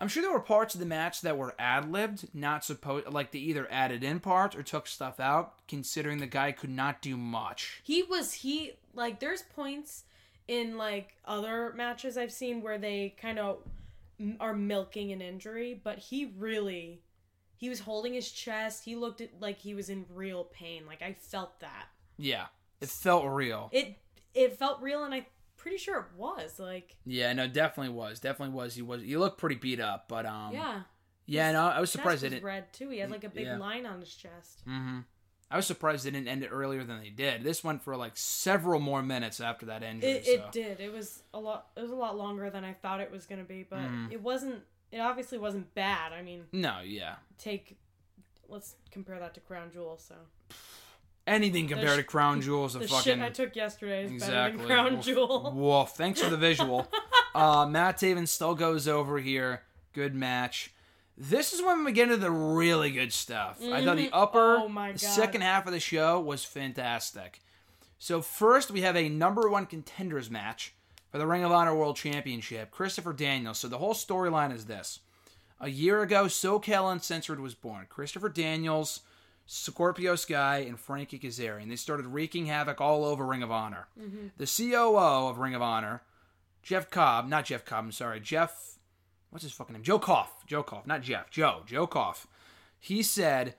[0.00, 3.32] I'm sure there were parts of the match that were ad libbed, not supposed like
[3.32, 7.16] they either added in parts or took stuff out, considering the guy could not do
[7.16, 7.80] much.
[7.82, 9.20] he was he like.
[9.20, 10.04] There's points
[10.48, 13.58] in like other matches I've seen where they kind of
[14.18, 17.00] m- are milking an injury, but he really.
[17.60, 18.86] He was holding his chest.
[18.86, 20.86] He looked at like he was in real pain.
[20.86, 21.88] Like I felt that.
[22.16, 22.46] Yeah,
[22.80, 23.68] it felt real.
[23.70, 23.98] It
[24.34, 25.26] it felt real, and I'm
[25.58, 26.58] pretty sure it was.
[26.58, 28.74] Like Yeah, no, definitely was, definitely was.
[28.74, 29.02] He was.
[29.02, 30.80] He looked pretty beat up, but um, yeah,
[31.26, 32.44] yeah, no, I was surprised they was didn't.
[32.46, 32.88] red too.
[32.88, 33.58] He had like a big Yeah.
[33.58, 34.62] line on his chest.
[34.66, 35.00] Mm-hmm.
[35.50, 37.42] I was surprised they didn't end it earlier than they did.
[37.44, 40.10] This went for like several more minutes after that injury.
[40.12, 40.32] It, so.
[40.32, 40.80] it did.
[40.80, 41.66] It was a lot.
[41.76, 44.12] It was a lot longer than I thought it was gonna be, but Mhm.
[44.12, 44.62] it wasn't.
[44.92, 46.12] It obviously wasn't bad.
[46.12, 47.16] I mean, No, yeah.
[47.38, 47.76] take.
[48.48, 49.96] Let's compare that to Crown Jewel.
[49.98, 50.14] So
[51.26, 54.10] Anything compared sh- to Crown Jewel is a the fucking shit I took yesterday is
[54.12, 55.02] exactly better than Crown.
[55.02, 55.52] Jewel.
[55.54, 55.90] Woof.
[55.90, 56.88] Thanks for the visual.
[57.34, 59.62] uh, Matt Taven still goes over here.
[59.92, 60.72] Good match.
[61.16, 63.58] This is when we get into the really good stuff.
[63.62, 64.10] I thought the Mhm.
[64.12, 67.40] upper Oh second half of the show was fantastic.
[67.98, 70.72] So first we have a number one contenders match
[71.10, 72.70] for the Ring of Honor World Championship.
[72.70, 73.58] Christopher Daniels.
[73.58, 75.00] So the whole storyline is this:
[75.60, 77.86] a year ago, SoCal Uncensored was born.
[77.88, 79.00] Christopher Daniels,
[79.46, 81.68] Scorpio Sky, and Frankie Kazarian.
[81.68, 83.88] They started wreaking havoc all over Ring of Honor.
[84.00, 84.28] Mm-hmm.
[84.36, 86.02] The COO of Ring of Honor,
[86.62, 88.78] Jeff Cobb, not Jeff Cobb, I'm sorry, Jeff,
[89.30, 89.82] what's his fucking name?
[89.82, 90.46] Joe Koff.
[90.46, 92.26] Joe Koff, not Jeff, Joe, Joe Koff.
[92.78, 93.54] He said,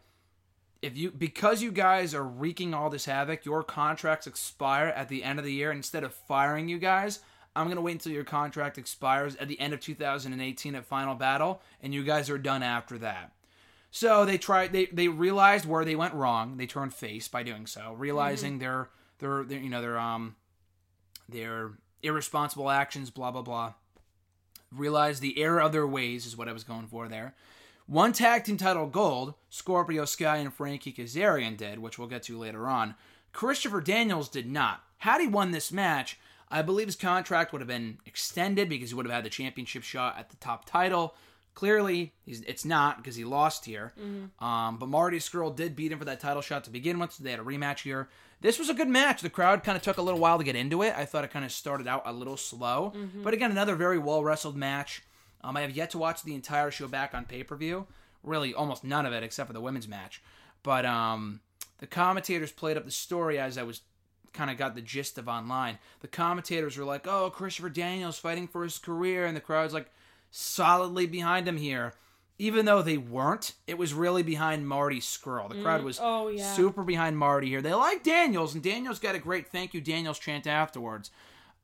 [0.82, 5.24] if you because you guys are wreaking all this havoc, your contracts expire at the
[5.24, 5.72] end of the year.
[5.72, 7.20] Instead of firing you guys,
[7.56, 11.62] I'm gonna wait until your contract expires at the end of 2018 at Final Battle,
[11.82, 13.34] and you guys are done after that.
[13.92, 14.72] So they tried.
[14.72, 16.58] They they realized where they went wrong.
[16.58, 20.36] They turned face by doing so, realizing their their their you know their um
[21.28, 23.10] their irresponsible actions.
[23.10, 23.74] Blah blah blah.
[24.72, 27.36] Realized the error of their ways is what I was going for there.
[27.86, 32.38] One tag team title gold, Scorpio Sky and Frankie Kazarian did, which we'll get to
[32.38, 32.96] later on.
[33.34, 34.84] Christopher Daniels did not.
[35.00, 36.18] Had he won this match,
[36.52, 39.84] I believe his contract would have been extended because he would have had the championship
[39.84, 41.16] shot at the top title.
[41.54, 43.94] Clearly, he's, it's not because he lost here.
[44.40, 47.24] Um, but Marty Scurll did beat him for that title shot to begin with, so
[47.24, 48.10] they had a rematch here.
[48.42, 49.22] This was a good match.
[49.22, 50.94] The crowd kind of took a little while to get into it.
[50.98, 52.94] I thought it kind of started out a little slow.
[53.24, 55.04] But again, another very well wrestled match.
[55.44, 57.88] Um, I have yet to watch the entire show back on pay per view.
[58.24, 60.22] Really, almost none of it except for the women's match.
[60.64, 61.42] But um,
[61.80, 63.82] the commentators played up the story as I was
[64.34, 65.78] kind of got the gist of online.
[66.02, 69.92] The commentators were like, "Oh, Christopher Daniels fighting for his career," and the crowd's like
[70.32, 71.94] solidly behind him here.
[72.40, 75.48] even though they weren't, it was really behind Marty Scurll.
[75.48, 76.54] The crowd was Oh yeah.
[76.54, 77.62] super behind Marty here.
[77.62, 81.12] They like Daniels, and Daniels got a great thank you Daniels chant afterwards.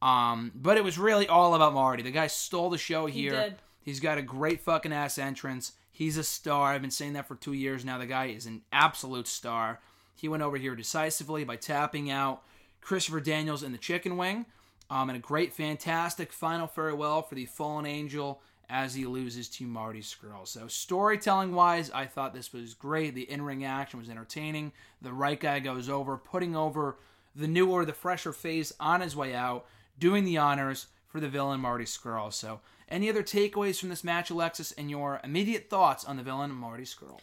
[0.04, 2.04] Um, but it was really all about Marty.
[2.04, 3.32] The guy stole the show He here.
[3.32, 3.56] did.
[3.82, 5.72] He's got a great fucking ass entrance.
[5.92, 6.74] He's a star.
[6.74, 7.98] I've been saying that for two years now.
[7.98, 9.80] The guy is an absolute star.
[10.16, 12.44] He went over here decisively by tapping out
[12.88, 14.46] Christopher Daniels in the chicken wing.
[14.90, 19.66] Um, and a great, fantastic final farewell for the fallen angel as he loses to
[19.66, 20.48] Marty Scurll.
[20.48, 23.14] So, storytelling wise, I thought this was great.
[23.14, 24.72] The in ring action was entertaining.
[25.02, 26.96] The right guy goes over, putting over
[27.36, 29.66] the newer, the fresher face on his way out,
[30.00, 32.32] doing the honors for the villain Marty Scurll.
[32.32, 36.52] So, any other takeaways from this match, Alexis, and your immediate thoughts on the villain
[36.52, 37.20] Marty Scurll?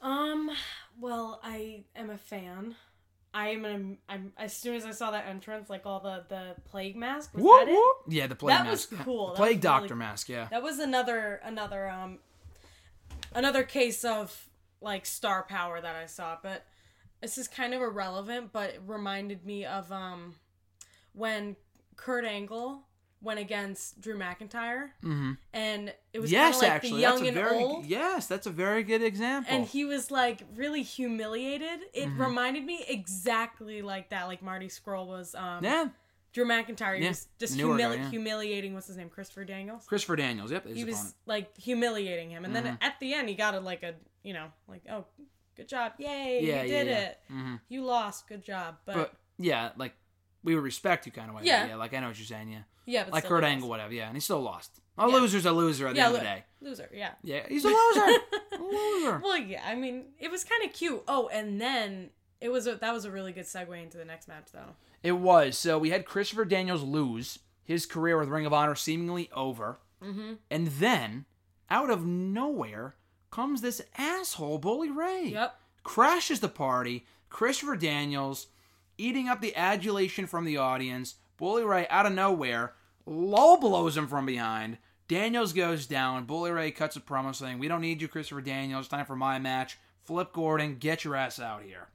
[0.00, 0.52] Um.
[1.00, 2.76] Well, I am a fan.
[3.36, 3.98] I am an.
[4.08, 7.34] I'm as soon as I saw that entrance, like all the the plague mask.
[7.34, 8.14] Was Whoop, that it?
[8.14, 8.92] Yeah, the plague That was mask.
[8.92, 9.04] yeah.
[9.04, 9.30] cool.
[9.30, 10.28] Plague was doctor really- mask.
[10.28, 10.46] Yeah.
[10.50, 12.20] That was another another um
[13.34, 14.48] another case of
[14.80, 16.64] like star power that I saw, but
[17.20, 20.36] this is kind of irrelevant, but it reminded me of um
[21.12, 21.56] when
[21.96, 22.82] Kurt Angle
[23.24, 27.26] went against Drew McIntyre hmm and it was Yes, like actually, the young that's a
[27.26, 29.54] and very old yes, that's a very good example.
[29.54, 31.80] and he was like really humiliated.
[31.92, 32.18] It Mhm.
[32.18, 35.88] reminded me exactly like that, like Marty Scurll was um yeah,
[36.32, 37.00] Drew McIntyre.
[37.00, 38.10] Yeah, was just newer guy, yeah.
[38.10, 38.74] humiliating.
[38.74, 39.08] What's his name?
[39.08, 39.86] Christopher Daniels.
[39.86, 40.50] Christopher Daniels.
[40.50, 41.14] Yep, he was opponent.
[41.26, 42.78] like humiliating him, and then Mhm.
[42.80, 45.04] at the end he got a like a you know like oh
[45.56, 49.70] good job yay Yeah, you did it hmm you lost good job but, But yeah,
[49.76, 49.94] like
[50.42, 51.42] we would respect you kind of way.
[51.44, 51.66] Yeah.
[51.68, 51.76] yeah.
[51.76, 52.50] Like I know what you're saying.
[52.50, 53.92] Yeah, yeah but like Kurt he Angle, whatever.
[53.92, 54.80] Yeah, and he still lost.
[54.98, 55.14] A Yeah.
[55.14, 56.44] loser's a loser at the Yeah, end of the lo- day.
[56.60, 58.18] loser yeah Yeah, he's a loser.
[58.52, 59.20] a loser.
[59.22, 62.74] well yeah I mean it was kind of cute oh and then it was a,
[62.76, 65.56] that was a really good segue into the next match though It was.
[65.58, 70.34] So we had Christopher Daniels lose his career with Ring of Honor seemingly over, mm-hmm
[70.50, 71.24] and then
[71.70, 72.94] out of nowhere
[73.30, 75.28] comes this asshole Bully Ray.
[75.32, 77.04] yep crashes the party.
[77.30, 78.46] Christopher Daniels
[78.96, 81.16] eating up the adulation from the audience.
[81.44, 82.72] Bully Ray out of nowhere
[83.04, 84.78] low blows him from behind.
[85.08, 86.24] Daniels goes down.
[86.24, 88.88] Bully Ray cuts a promo saying, "We don't need you, Christopher Daniels.
[88.88, 89.76] Time for my match.
[90.04, 91.88] Flip Gordon, get your ass out here."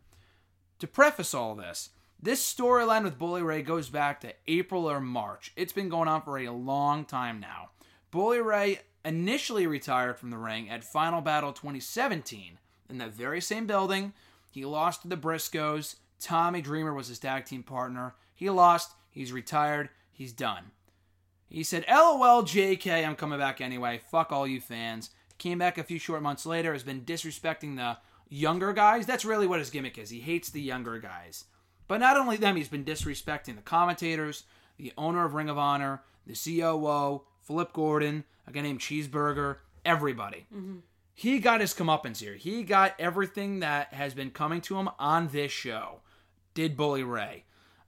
[0.77, 1.89] To preface all this,
[2.21, 5.51] this storyline with Bully Ray goes back to April or March.
[5.55, 7.71] It's been going on for a long time now.
[8.12, 13.65] Bully Ray initially retired from the ring at Final Battle 2017 in that very same
[13.65, 14.13] building.
[14.51, 15.95] He lost to the Briscoes.
[16.19, 18.13] Tommy Dreamer was his tag team partner.
[18.35, 18.93] He lost.
[19.19, 19.89] He's retired.
[20.13, 20.71] He's done.
[21.49, 23.99] He said, LOL, JK, I'm coming back anyway.
[24.10, 25.10] Fuck all you fans.
[25.38, 27.97] Came back a few short months later, has been disrespecting the
[28.29, 29.05] younger guys.
[29.05, 30.10] That's really what his gimmick is.
[30.10, 31.43] He hates the younger guys.
[31.89, 34.45] But not only them, he's been disrespecting the commentators,
[34.77, 40.47] the owner of Ring of Honor, the COO, Flip Gordon, a guy named Cheeseburger, everybody.
[41.13, 42.36] He got his comeuppance here.
[42.36, 45.99] He got everything that has been coming to him on this show.
[46.53, 47.43] Did Bully Ray.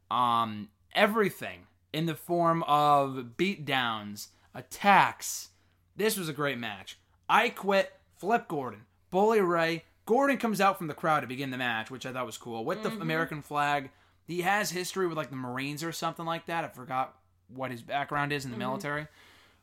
[0.09, 5.49] Um, everything in the form of beatdowns, attacks.
[5.95, 6.97] This was a great match.
[7.27, 9.83] I quit, Flip Gordon, Bully Ray.
[10.05, 12.65] Gordon comes out from the crowd to begin the match, which I thought was cool.
[12.65, 13.91] With the American flag.
[14.25, 16.63] He has history with like the Marines or something like that.
[16.63, 17.15] I forgot
[17.53, 19.07] what his background is in the military.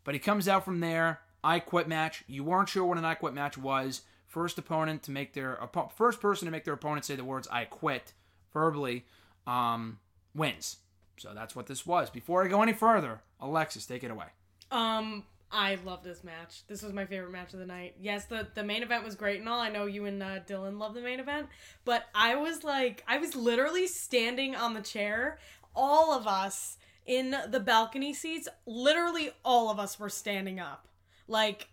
[0.04, 1.20] But he comes out from there.
[1.42, 2.24] I quit match.
[2.26, 4.02] You weren't sure what an I quit match was.
[4.26, 5.58] First opponent to make their
[5.96, 8.12] first person to make their opponent say the words I quit
[8.52, 9.06] verbally
[9.46, 9.98] um,
[10.34, 10.76] wins.
[11.18, 12.11] So that's what this was.
[12.11, 14.26] Before I go any further, Alexis, take it away.
[14.70, 16.66] Um, I love this match.
[16.66, 17.94] This was my favorite match of the night.
[18.00, 19.61] Yes, the the main event was great and all.
[19.61, 21.48] I know you and uh, Dylan love the main event,
[21.85, 25.38] but I was like, I was literally standing on the chair.
[25.74, 26.76] All of us
[27.07, 30.87] in the balcony seats, literally all of us were standing up.
[31.26, 31.68] Like,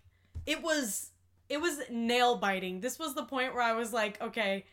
[0.46, 1.10] it was
[1.48, 2.80] it was nail biting.
[2.80, 4.64] This was the point where I was like, okay.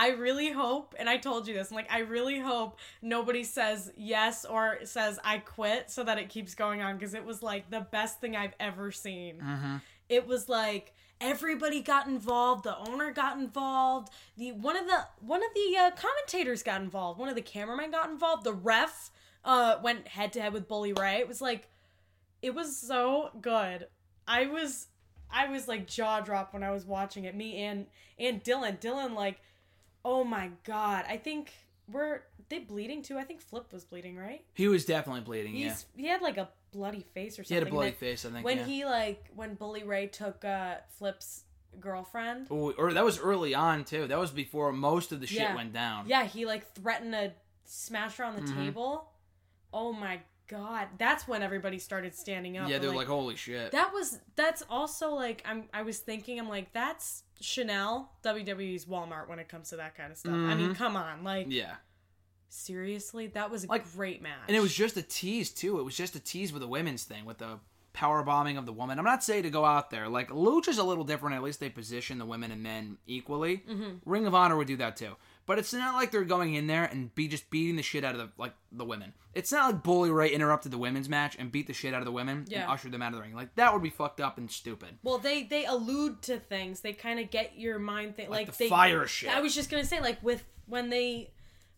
[0.00, 3.92] I really hope, and I told you this, I'm like, I really hope nobody says
[3.98, 7.68] yes or says I quit so that it keeps going on because it was like
[7.68, 9.42] the best thing I've ever seen.
[9.44, 9.76] Mm-hmm.
[10.08, 14.08] It was like everybody got involved, the owner got involved,
[14.38, 17.90] the one of the one of the uh, commentators got involved, one of the cameramen
[17.90, 19.10] got involved, the ref
[19.44, 21.18] uh went head to head with Bully Ray.
[21.18, 21.68] It was like
[22.40, 23.86] it was so good.
[24.26, 24.86] I was
[25.30, 27.36] I was like jaw drop when I was watching it.
[27.36, 27.84] Me and
[28.18, 29.42] and Dylan, Dylan like
[30.04, 31.04] oh my god.
[31.08, 31.52] I think
[31.90, 33.18] we're they bleeding too.
[33.18, 34.44] I think Flip was bleeding, right?
[34.54, 35.52] He was definitely bleeding.
[35.54, 37.56] He's he had like a bloody face or yeah, he something.
[37.58, 38.24] had a bloody face.
[38.24, 38.44] I think.
[38.44, 38.64] when yeah.
[38.64, 41.44] he like when Bully Ray took uh Flip's
[41.78, 42.50] girlfriend.
[42.50, 44.06] Ooh, or that was early on too.
[44.06, 45.54] That was before most of the shit Yeah.
[45.54, 46.04] went down.
[46.08, 47.32] Yeah, he like threatened to
[47.64, 48.54] smash her on the Mhm.
[48.56, 49.10] table.
[49.72, 52.68] Oh my god, that's when everybody started standing up.
[52.68, 53.70] yeah, they're like, holy shit.
[53.72, 59.28] that was that's also like I'm I was thinking I'm like that's Chanel WWE's Walmart
[59.28, 60.32] when it comes to that kind of stuff.
[60.32, 61.74] I mean, come on, like yeah.
[62.48, 64.40] seriously, that was a Like- great match.
[64.48, 65.78] And it was just a tease too.
[65.78, 67.58] It was just a tease with the women's thing, with the
[67.92, 68.98] power bombing of the woman.
[68.98, 70.08] I'm not saying to go out there.
[70.08, 71.36] Like Lucha's a little different.
[71.36, 73.64] At least they position the women and men equally.
[73.68, 73.96] Mm-hmm.
[74.04, 75.16] Ring of Honor would do that too.
[75.50, 78.14] But it's not like they're going in there and be just beating the shit out
[78.14, 79.12] of the like the women.
[79.34, 82.04] It's not like Bully Ray interrupted the women's match and beat the shit out of
[82.04, 82.62] the women Yeah.
[82.62, 83.34] and ushered them out of the ring.
[83.34, 84.90] Like that would be fucked up and stupid.
[85.02, 86.82] Well, they they allude to things.
[86.82, 89.28] They kind of get your mind think Like like, the they, fire shit.
[89.34, 91.32] I was just gonna say like with when they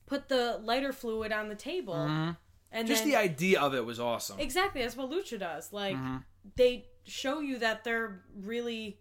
[0.06, 2.36] put the lighter fluid on the table, and
[2.74, 2.86] Mm-hmm.
[2.86, 4.38] Just then the idea of it was awesome.
[4.38, 5.72] exactly that's what Lucha does.
[5.72, 6.16] Like Mm-hmm.
[6.56, 8.98] they show you that they're really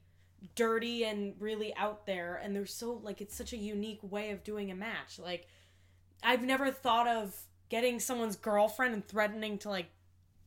[0.56, 4.44] dirty and really out there, and they're so like it's such a unique way of
[4.44, 5.20] doing a match.
[5.20, 5.48] Like
[6.24, 7.36] I've never thought of
[7.70, 9.88] getting someone's girlfriend and threatening to like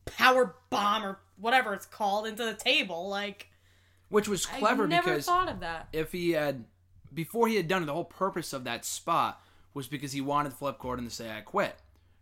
[0.05, 3.09] power bomb or whatever it's called into the table.
[3.09, 3.49] Like
[4.09, 5.87] Which was clever I never because thought of that.
[5.93, 6.65] if he had
[7.13, 9.41] before he had done it, the whole purpose of that spot
[9.73, 11.75] was because he wanted Flip Gordon to say I quit.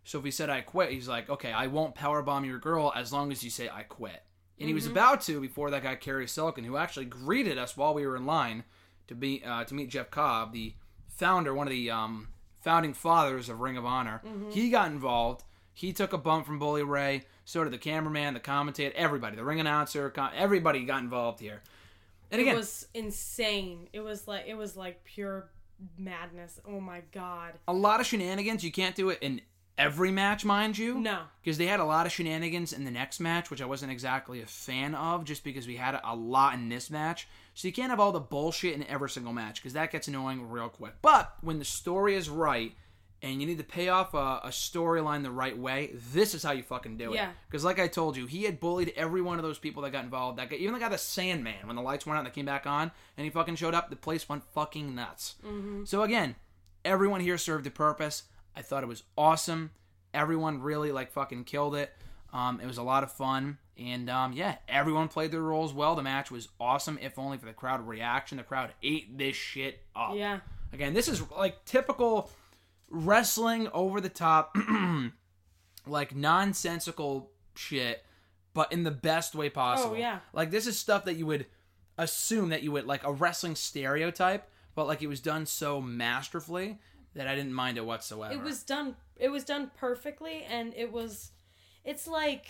[0.04, 2.92] So if he said I quit, he's like, okay, I won't power bomb your girl
[2.94, 4.22] as long as you say I quit.
[4.58, 7.92] And he was about to before that guy Cary Silkin, who actually greeted us while
[7.92, 8.64] we were in line
[9.08, 10.74] to be uh, to meet Jeff Cobb, the
[11.08, 12.28] founder, one of the um,
[12.60, 14.22] founding fathers of Ring of Honor.
[14.50, 15.42] He got involved.
[15.72, 17.24] He took a bump from Bully Ray.
[17.44, 21.62] So did the cameraman, the commentator, everybody, the ring announcer, everybody got involved here.
[22.30, 23.88] And again, It was insane.
[23.92, 25.50] It was like it was like pure
[25.98, 26.60] madness.
[26.66, 27.54] Oh my god.
[27.68, 28.64] a lot of shenanigans.
[28.64, 29.40] You can't do it in
[29.76, 30.98] every match, mind you.
[30.98, 31.22] No.
[31.42, 34.40] Because they had a lot of shenanigans in the next match, which I wasn't exactly
[34.40, 37.28] a fan of, just because we had a lot in this match.
[37.54, 40.48] So you can't have all the bullshit in every single match, because that gets annoying
[40.48, 40.94] real quick.
[41.02, 42.72] But when the story is right,
[43.22, 46.52] and you need to pay off a, a storyline the right way, this is how
[46.52, 47.16] you fucking do it.
[47.16, 47.30] Yeah.
[47.48, 50.04] Because like I told you, he had bullied every one of those people that got
[50.04, 50.38] involved.
[50.38, 52.44] That guy, even the guy, the Sandman, when the lights went out and they came
[52.44, 55.36] back on, and he fucking showed up, the place went fucking nuts.
[55.42, 55.84] Mm-hmm.
[55.86, 56.34] So again,
[56.84, 58.24] everyone here served a purpose.
[58.56, 59.70] I thought it was awesome.
[60.12, 61.92] Everyone really like fucking killed it.
[62.32, 65.94] Um, it was a lot of fun, and um, yeah, everyone played their roles well.
[65.94, 68.38] The match was awesome, if only for the crowd reaction.
[68.38, 70.16] The crowd ate this shit up.
[70.16, 70.40] Yeah.
[70.72, 72.30] Again, this is like typical
[72.90, 74.56] wrestling over the top,
[75.86, 78.04] like nonsensical shit,
[78.52, 79.94] but in the best way possible.
[79.94, 80.18] Oh, yeah.
[80.32, 81.46] Like this is stuff that you would
[81.98, 86.78] assume that you would like a wrestling stereotype, but like it was done so masterfully
[87.14, 88.34] that I didn't mind it whatsoever.
[88.34, 91.30] It was done it was done perfectly and it was
[91.84, 92.46] it's like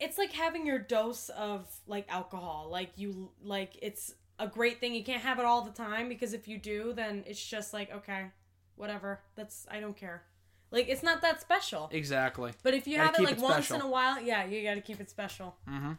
[0.00, 2.68] it's like having your dose of like alcohol.
[2.70, 4.94] Like you like it's a great thing.
[4.94, 7.92] You can't have it all the time because if you do, then it's just like
[7.92, 8.26] okay,
[8.76, 9.20] whatever.
[9.36, 10.22] That's I don't care.
[10.70, 11.88] Like it's not that special.
[11.92, 12.52] exactly.
[12.62, 14.74] But if you Gotta have it like it once in a while, yeah, you got
[14.74, 15.56] to keep it special.
[15.68, 15.92] Mm-hmm.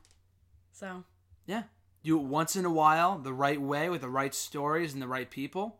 [0.71, 1.03] So
[1.45, 1.63] Yeah.
[2.03, 5.07] Do it once in a while, the right way, with the right stories and the
[5.07, 5.79] right people.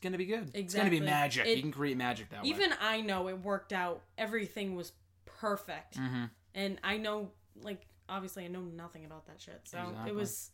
[0.00, 0.50] It's gonna be good.
[0.54, 1.44] It's gonna be magic.
[1.46, 2.48] It- you can create magic that way.
[2.48, 4.00] even I know it worked out.
[4.16, 4.92] Everything was
[5.26, 5.98] perfect.
[5.98, 6.24] Mm-hmm.
[6.54, 7.30] and I know
[7.62, 9.60] like obviously I know nothing about that shit.
[9.64, 10.10] So Exactly.
[10.10, 10.50] it was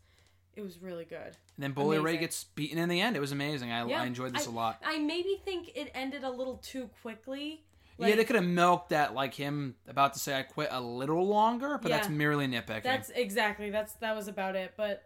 [0.56, 1.18] it was really good.
[1.26, 3.14] And then Bully Ray gets beaten in the end.
[3.16, 3.70] It was amazing.
[3.70, 4.82] I, Yeah, I enjoyed this I- a lot.
[4.84, 7.62] I maybe think it ended a little too quickly.
[7.98, 11.24] yeah, they could have milked that like him about to say I quit a little
[11.26, 12.82] longer, but that's merely nitpicking.
[12.82, 14.74] That's exactly that's that was about it.
[14.76, 15.04] But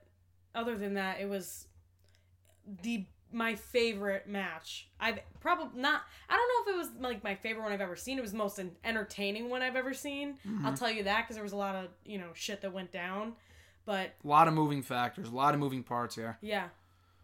[0.55, 1.67] other than that, it was
[2.83, 4.89] the my favorite match.
[5.01, 6.03] I've probably not.
[6.29, 8.19] I don't know if it was like my favorite one I've ever seen.
[8.19, 10.35] It was the most entertaining one I've ever seen.
[10.47, 10.67] Mm-hmm.
[10.67, 12.93] I'll tell you that because there was a lot of you know shit that went
[12.93, 13.35] down.
[13.87, 16.39] But a lot of moving factors, a lot of moving parts here.
[16.43, 16.69] yeah,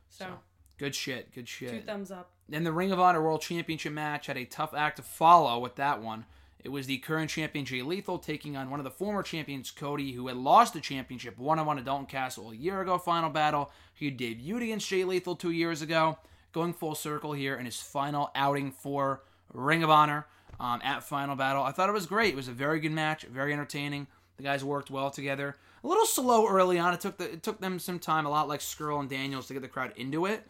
[0.08, 0.30] so, So,
[0.78, 1.32] Good shit.
[1.34, 1.70] Good shit.
[1.70, 2.30] two thumbs up.
[2.48, 5.76] Then the Ring of Honor World Championship match had a tough act to follow with
[5.76, 6.24] that one.
[6.66, 10.10] It was the current champion Jay Lethal taking on one of the former champions Cody,
[10.10, 12.98] who had lost the championship one on one at Dalton Castle a year ago.
[12.98, 13.70] Final battle.
[13.94, 16.18] He debuted against Jay Lethal two years ago,
[16.52, 19.22] going full circle here in his final outing for
[19.54, 20.26] Ring of Honor
[20.58, 21.62] um, at Final Battle.
[21.62, 22.32] I thought it was great.
[22.32, 24.08] It was a very good match, very entertaining.
[24.36, 25.54] The guys worked well together.
[25.84, 26.92] A little slow early on.
[26.92, 29.52] It took the, it took them some time, a lot like Scurll and Daniels, to
[29.52, 30.42] get the crowd into it.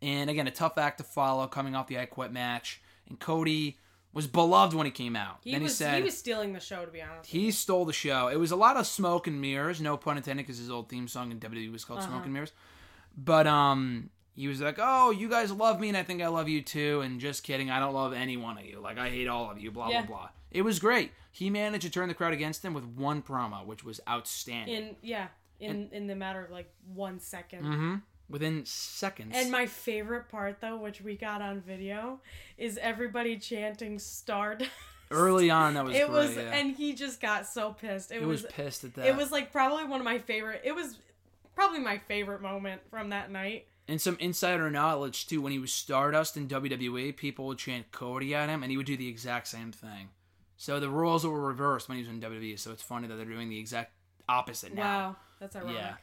[0.00, 2.80] And again, a tough act to follow coming off the I Quit match.
[3.10, 3.76] And Cody
[4.12, 5.38] was beloved when he came out.
[5.42, 7.28] He then was he said he was stealing the show to be honest.
[7.30, 8.28] he stole the show.
[8.28, 11.06] It was a lot of smoke and mirrors, no pun intended, because his old theme
[11.08, 12.08] song in WWE was called Uh-huh.
[12.08, 12.52] Smoke and Mirrors.
[13.16, 16.48] But um, he was like, "Oh, you guys love me, and I think I love
[16.48, 18.80] you too." And just kidding, I don't love any one of you.
[18.80, 19.70] Like I hate all of you.
[19.70, 20.02] Blah Yeah.
[20.02, 20.28] blah blah.
[20.50, 21.12] It was great.
[21.32, 24.74] He managed to turn the crowd against him with one promo, which was outstanding.
[24.74, 25.28] in yeah
[25.60, 27.62] in in the matter of like one second.
[27.64, 27.94] mm-hmm.
[28.30, 29.32] Within seconds.
[29.34, 32.20] And my favorite part though, which we got on video,
[32.56, 34.70] is everybody chanting "Stardust."
[35.10, 36.52] Early on, that was it great, was, yeah.
[36.52, 38.12] and he just got so pissed.
[38.12, 39.06] It, It was was, pissed at that.
[39.06, 40.62] it was like probably one of my favorite.
[40.64, 40.98] It was
[41.56, 43.66] probably my favorite moment from that night.
[43.88, 45.42] And some insider knowledge too.
[45.42, 48.86] When he was Stardust in WWE, people would chant Cody at him, and he would
[48.86, 50.10] do the exact same thing.
[50.56, 52.56] So the roles were reversed when he was in WWE.
[52.58, 53.92] So it's funny that they're doing the exact
[54.28, 54.82] opposite now.
[54.82, 55.74] Wow, that's ironic.
[55.74, 55.94] Yeah.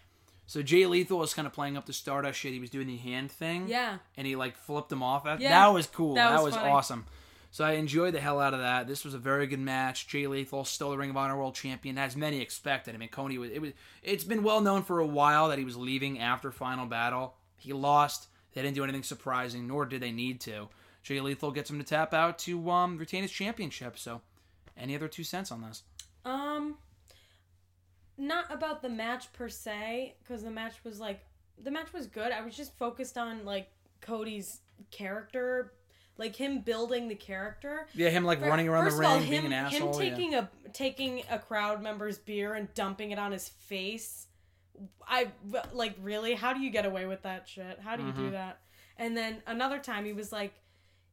[0.48, 2.54] So Jay Lethal was kind of playing up the Stardust shit.
[2.54, 3.68] He was doing the hand thing.
[3.68, 3.98] Yeah.
[4.16, 5.26] And he like flipped him off.
[5.26, 5.50] That, Yeah.
[5.50, 6.16] that was cool.
[6.16, 7.06] That That, was was, awesome.
[7.52, 8.88] So I enjoyed the hell out of that.
[8.88, 10.08] This was a very good match.
[10.08, 12.96] Jay Lethal still the Ring of Honor World Champion, as many expected.
[12.96, 13.52] I mean, Coney was.
[13.52, 13.72] It was.
[14.04, 17.36] It's been well known for a while that he was leaving after Final Battle.
[17.58, 18.28] He lost.
[18.54, 20.70] They didn't do anything surprising, nor did they need to.
[21.04, 23.98] Jay Lethal gets him to tap out to um, retain his championship.
[23.98, 24.22] So,
[24.78, 25.84] any other two cents on this?
[26.26, 26.76] Um,
[28.18, 31.22] not about the match per se, because the match was like
[31.62, 32.32] the match was good.
[32.32, 33.70] I was just focused on like
[34.02, 34.60] Cody's
[34.92, 35.74] character,
[36.18, 37.88] like him building the character.
[37.94, 39.94] Yeah, him like running around the ring, all, being an asshole.
[39.94, 40.10] Him yeah.
[40.10, 44.28] taking a taking a crowd member's beer and dumping it on his face.
[45.08, 45.30] I
[45.74, 46.34] like really.
[46.34, 47.80] How do you get away with that shit?
[47.84, 48.26] How do you Mm-hmm.
[48.26, 48.60] do that?
[48.98, 50.54] And then another time he was like,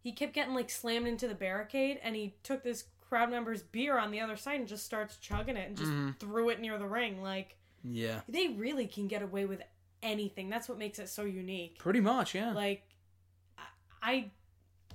[0.00, 2.84] he kept getting like slammed into the barricade, and he took this
[3.15, 6.11] crowd member's beer on the other side and just starts chugging it and just Mm-hmm.
[6.19, 7.23] threw it near the ring.
[7.23, 9.61] Like yeah, they really can get away with
[10.03, 10.49] anything.
[10.51, 11.79] That's what makes it so unique.
[11.79, 12.35] pretty much.
[12.35, 12.53] Yeah.
[12.53, 12.83] Like
[14.03, 14.31] I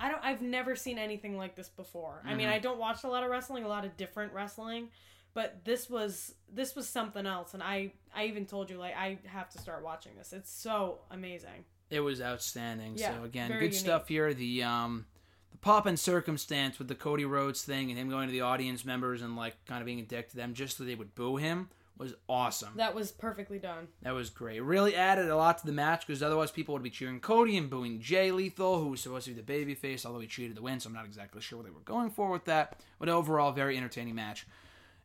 [0.00, 2.22] I don't I've never seen anything like this before.
[2.24, 2.54] I mean, Mm-hmm.
[2.54, 4.88] I don't watch a lot of wrestling, a lot of different wrestling,
[5.34, 9.18] but this was this was something else and I I even told you like I
[9.26, 10.32] have to start watching this.
[10.32, 11.64] It's so amazing.
[11.90, 12.94] It was outstanding.
[12.96, 13.74] Yeah, so again, good unique.
[13.74, 14.32] stuff here.
[14.32, 15.06] The um
[15.50, 18.84] the pop and circumstance with the Cody Rhodes thing and him going to the audience
[18.84, 21.36] members and like kind of being a dick to them just so they would boo
[21.36, 21.68] him
[22.00, 22.72] was awesome.
[22.76, 23.86] That was perfectly done.
[24.02, 24.56] That was great.
[24.56, 27.58] It really added a lot to the match because otherwise people would be cheering Cody
[27.58, 30.62] and booing Jay Lethal, who was supposed to be the babyface, although he cheated to
[30.62, 32.80] win, so I'm not exactly sure what they were going for with that.
[32.98, 34.46] But overall, very entertaining match.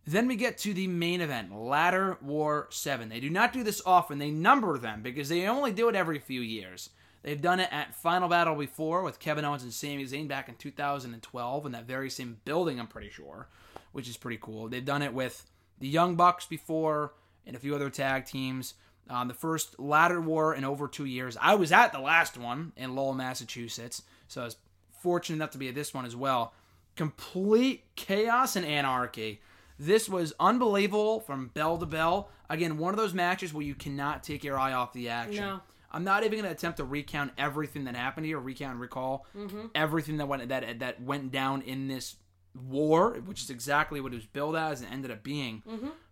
[0.07, 3.09] Then we get to the main event, Ladder War 7.
[3.09, 4.19] They do not do this often.
[4.19, 6.91] They number them because they only do it every few years.
[7.25, 10.53] They've done it at Final Battle before with Kevin Owens and Sami Zayn back in
[10.53, 13.49] 2012 in that very same building, I'm pretty sure,
[13.93, 14.69] which is pretty cool.
[14.69, 15.43] They've done it with
[15.79, 17.13] the Young Bucks before
[17.47, 18.75] and a few other tag teams.
[19.09, 21.35] Um, the first ladder war in over two years.
[21.41, 24.57] I was at the last one in Lowell, Massachusetts, so I was
[25.01, 26.53] fortunate enough to be at this one as well.
[26.95, 29.41] Complete chaos and anarchy.
[29.79, 32.29] This was unbelievable from bell to bell.
[32.51, 35.43] Again, one of those matches where you cannot take your eye off the action.
[35.43, 35.61] No.
[35.95, 39.25] I'm not even going to attempt to recount everything that happened here, recount and recall
[39.73, 42.17] everything that went that that went down in this
[42.53, 45.63] war, which is exactly what it was billed as and ended up being.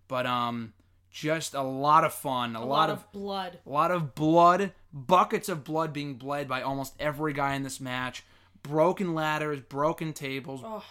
[0.08, 0.74] But um,
[1.12, 3.60] just a lot of fun, a, A lot, of, of blood.
[3.66, 7.80] a lot of blood, buckets of blood being bled by almost every guy in this
[7.80, 8.24] match.
[8.64, 10.84] Broken ladders, broken tables, Oh,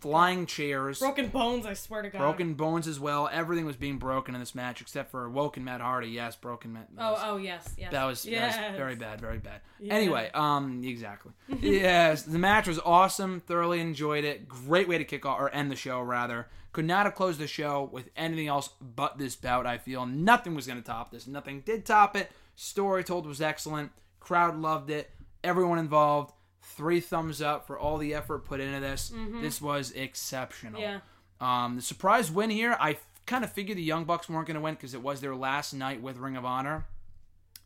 [0.00, 2.18] flying chairs, broken bones, I swear to God.
[2.18, 3.28] broken bones as well.
[3.32, 6.08] Everything was being broken in this match except for Woken Matt Hardy.
[6.08, 6.88] Yes, broken Matt.
[6.98, 7.92] Oh, was- oh yes, yes.
[7.92, 8.56] that was, yes.
[8.56, 9.60] that was very bad, very bad.
[9.80, 9.94] Yeah.
[9.94, 11.32] Anyway, um, exactly.
[11.60, 13.40] yes, the match was awesome.
[13.40, 14.48] Thoroughly enjoyed it.
[14.48, 16.48] Great way to kick off or end the show, rather.
[16.72, 19.66] Could not have closed the show with anything else but this bout.
[19.66, 21.26] I feel nothing was going to top this.
[21.26, 22.30] Nothing did top it.
[22.54, 23.92] Story told was excellent.
[24.20, 25.10] Crowd loved it.
[25.42, 26.32] Everyone involved.
[26.76, 29.12] Three thumbs up for all the effort put into this.
[29.40, 30.80] This was exceptional.
[30.80, 31.00] Yeah.
[31.40, 34.60] Um, the surprise win here, I kind of figured the Young Bucks weren't going to
[34.60, 36.86] win because it was their last night with Ring of Honor.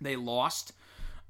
[0.00, 0.72] They lost.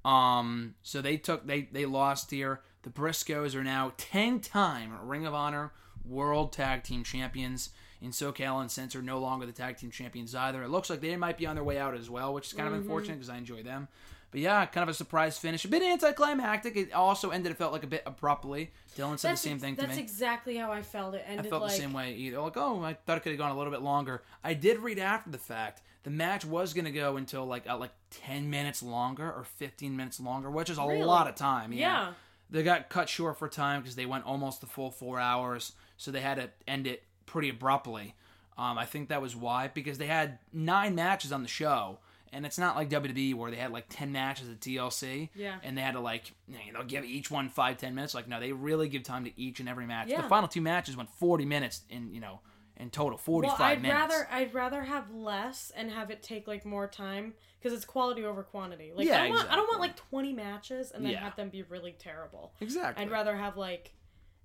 [0.04, 2.60] Um, so they took they they lost here.
[2.82, 5.72] The Briscoes are now ten-time Ring of Honor
[6.04, 7.70] World Tag Team Champions.
[8.02, 10.62] In SoCal and Sense are no longer the tag team champions either.
[10.62, 12.66] It looks like they might be on their way out as well, which is kind
[12.66, 13.88] of unfortunate because I enjoy them.
[14.30, 15.64] But yeah, kind of a surprise finish.
[15.64, 16.76] A bit anticlimactic.
[16.76, 17.50] It also ended.
[17.52, 18.70] It felt like a bit abruptly.
[18.96, 20.02] Dylan said That's the same ex- thing to That's me.
[20.02, 21.14] exactly how I felt.
[21.14, 21.46] It ended.
[21.46, 22.40] I felt like the same way either.
[22.40, 24.22] Like, oh, I thought it could have gone a little bit longer.
[24.44, 27.76] I did read after the fact the match was going to go until like uh,
[27.76, 31.02] like ten minutes longer or fifteen minutes longer, which is a Really?
[31.02, 31.72] lot of time.
[31.72, 31.78] Yeah.
[32.06, 32.12] Yeah.
[32.52, 36.10] They got cut short for time because they went almost the full four hours, so
[36.10, 38.14] they had to end it pretty abruptly.
[38.58, 41.98] Um, I think that was why because they had nine matches on the show.
[42.32, 45.56] And it's not like WWE where they had like ten matches at TLC, Yeah.
[45.64, 48.14] and they had to like you know give each one five ten minutes.
[48.14, 50.08] Like no, they really give time to each and every match.
[50.08, 50.22] Yeah.
[50.22, 52.40] The final two matches went forty minutes in you know
[52.76, 53.98] in total forty Well, I'd minutes.
[54.12, 58.24] rather I'd rather have less and have it take like more time because it's quality
[58.24, 58.92] over quantity.
[58.94, 61.20] Like Yeah, I don't want I don't want like twenty matches and then Yeah.
[61.24, 62.54] have them be really terrible.
[62.60, 63.04] exactly.
[63.04, 63.92] I'd rather have like,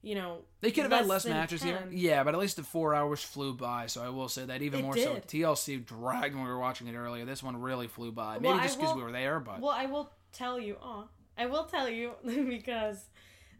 [0.05, 1.83] you know, They could have had less matches here.
[1.89, 3.87] Yeah, but at least the four hours flew by.
[3.87, 5.15] So I will say that even It more so.
[5.15, 7.25] TLC dragged when we were watching it earlier.
[7.25, 8.35] This one really flew by.
[8.35, 10.77] Maybe Well, just because we were there, but Well, I will tell you.
[10.79, 13.05] Oh, I will tell you because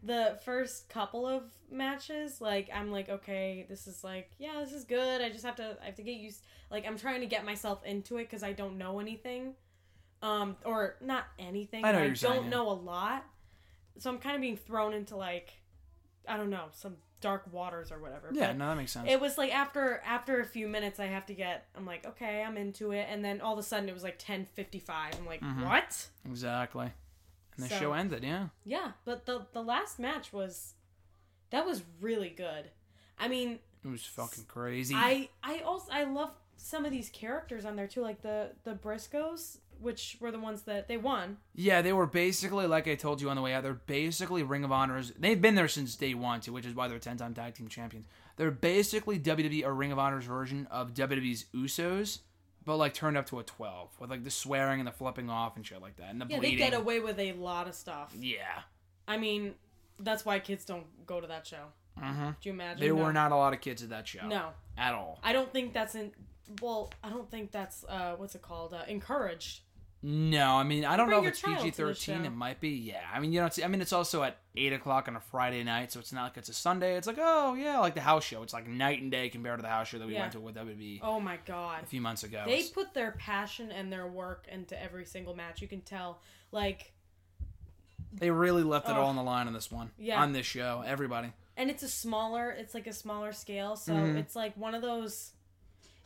[0.04, 4.84] the first couple of matches, like I'm like, okay, this is like, yeah, this is
[4.84, 5.20] good.
[5.20, 6.44] I just have to, I have to get used.
[6.70, 9.54] Like I'm trying to get myself into it because I don't know anything,
[10.22, 11.84] um, or not anything.
[11.84, 12.50] I know but what you're saying, don't yeah.
[12.50, 13.24] know a lot,
[13.98, 15.52] so I'm kind of being thrown into like,
[16.28, 18.28] I don't know, some dark waters or whatever.
[18.32, 19.08] Yeah, But no, that makes sense.
[19.10, 21.66] it was like after after a few minutes, I have to get.
[21.76, 24.18] I'm like, okay, I'm into it, and then all of a sudden it was like
[24.18, 25.18] 10:55.
[25.18, 25.64] I'm like, Mhm.
[25.64, 26.08] what?
[26.24, 26.92] exactly.
[27.56, 28.48] And the So- show ended, yeah.
[28.64, 30.74] Yeah, but the the last match was
[31.50, 32.70] that was really good.
[33.18, 34.94] I mean, It was fucking crazy.
[34.94, 38.74] I I also I love some of these characters on there too, like the the
[38.74, 41.38] Briscoes, which were the ones that they won.
[41.54, 43.62] Yeah, they were basically like I told you on the way out.
[43.62, 45.12] They're basically Ring of Honors.
[45.18, 48.06] They've been there since day one too, which is why they're ten-time tag team champions.
[48.36, 52.18] They're basically WWE or Ring of Honors version of WWE's Usos,
[52.64, 55.56] but like turned up to a twelve with like the swearing and the flipping off
[55.56, 56.58] and shit like that, and the Yeah, bleeding.
[56.58, 58.12] they get away with a lot of stuff.
[58.18, 58.60] Yeah.
[59.08, 59.54] I mean,
[60.00, 61.66] that's why kids don't go to that show.
[61.98, 62.26] Mm-hmm.
[62.28, 62.80] Do you imagine?
[62.80, 63.04] There No.
[63.04, 64.26] were not a lot of kids at that show.
[64.26, 65.18] No, At all.
[65.22, 66.12] I don't think that's in.
[66.60, 68.74] Well, I don't think that's uh, what's it called?
[68.74, 69.60] Uh, encouraged.
[70.08, 72.24] No, I mean I don't Bring know if it's PG thirteen.
[72.24, 72.68] It might be.
[72.68, 73.64] Yeah, I mean you don't see.
[73.64, 76.36] I mean it's also at eight o'clock on a Friday night, so it's not like
[76.36, 76.96] it's a Sunday.
[76.96, 78.44] It's like oh yeah, like the house show.
[78.44, 80.20] It's like night and day compared to the house show that we Yeah.
[80.20, 81.82] went to with WWE Oh my god.
[81.82, 82.44] a few months ago.
[82.46, 85.60] They put their passion and their work into every single match.
[85.60, 86.20] You can tell.
[86.52, 86.92] Like,
[88.12, 89.90] They really left it all on the line on this one.
[89.98, 90.22] Yeah.
[90.22, 91.32] On this show, everybody.
[91.56, 92.50] and it's a smaller.
[92.50, 94.16] It's like a smaller scale, so Mhm.
[94.18, 95.32] it's like one of those.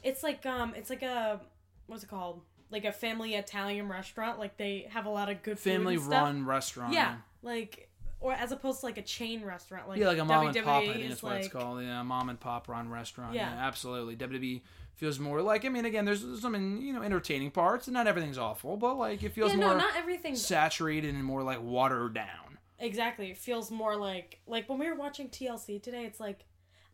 [0.02, 1.40] It's like um, it's like a
[1.86, 2.40] what's it called?
[2.70, 4.38] Like a family Italian restaurant.
[4.38, 6.92] Like they have a lot of good food Family run restaurant.
[6.92, 7.88] Yeah, like
[8.20, 9.88] or as opposed to like a chain restaurant.
[9.88, 10.82] Like yeah, like a mom and pop.
[10.82, 11.82] I think that's what it's called.
[11.82, 13.34] Yeah, mom and pop run restaurant.
[13.34, 13.66] Yeah, Yeah.
[13.66, 14.14] absolutely.
[14.16, 14.60] WWE
[14.94, 15.64] feels more like.
[15.64, 19.22] I mean, again, there's some you know entertaining parts, and not everything's awful, but like
[19.22, 22.58] it feels Yeah, more no, not everything's saturated and more like watered down.
[22.78, 23.30] exactly.
[23.30, 26.04] It feels more like like when we were watching TLC today.
[26.04, 26.44] It's like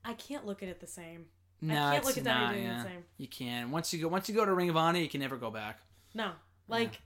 [0.04, 1.26] I can't look at it the same.
[1.60, 2.54] No, can't it's look at not.
[2.54, 2.82] The yeah.
[2.84, 3.04] same.
[3.18, 3.70] You can.
[3.70, 5.80] Once you go, once you go to Ring of Honor, you can never go back.
[6.14, 6.32] No,
[6.68, 7.00] like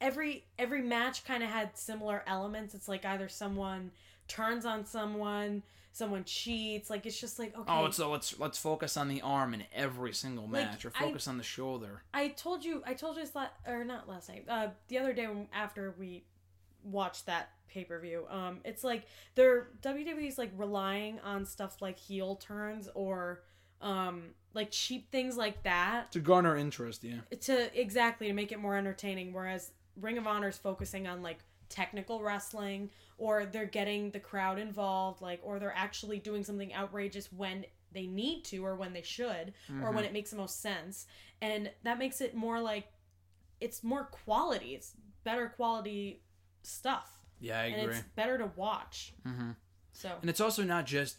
[0.00, 2.74] every every match kind of had similar elements.
[2.74, 3.90] It's like either someone
[4.28, 5.62] turns on someone,
[5.92, 6.90] someone cheats.
[6.90, 7.64] Like it's just like okay.
[7.72, 11.00] Oh, so let's let's focus on the arm in every single Like, match, or I-
[11.00, 12.02] focus on the shoulder.
[12.14, 14.44] I told you, I told you this la- or not last night.
[14.48, 16.24] Uh, the other day when, after we
[16.84, 18.26] watched that pay per view.
[18.30, 23.42] Um, it's like they're WWE's like relying on stuff like heel turns or
[23.80, 24.24] um
[24.54, 26.10] like cheap things like that.
[26.12, 27.20] To garner interest, yeah.
[27.40, 31.38] to exactly to make it more entertaining whereas ring of honor is focusing on like
[31.68, 37.32] technical wrestling or they're getting the crowd involved like or they're actually doing something outrageous
[37.32, 39.52] when they need to or when they should
[39.82, 41.06] or when it makes the most sense.
[41.40, 42.86] And that makes it more like
[43.60, 44.92] it's more quality it's
[45.24, 46.22] better quality
[46.62, 47.10] stuff.
[47.40, 47.94] Yeah, I and agree.
[47.96, 49.12] it's better to watch.
[49.24, 49.52] Hmm
[49.96, 50.12] so.
[50.20, 51.16] And it's also not just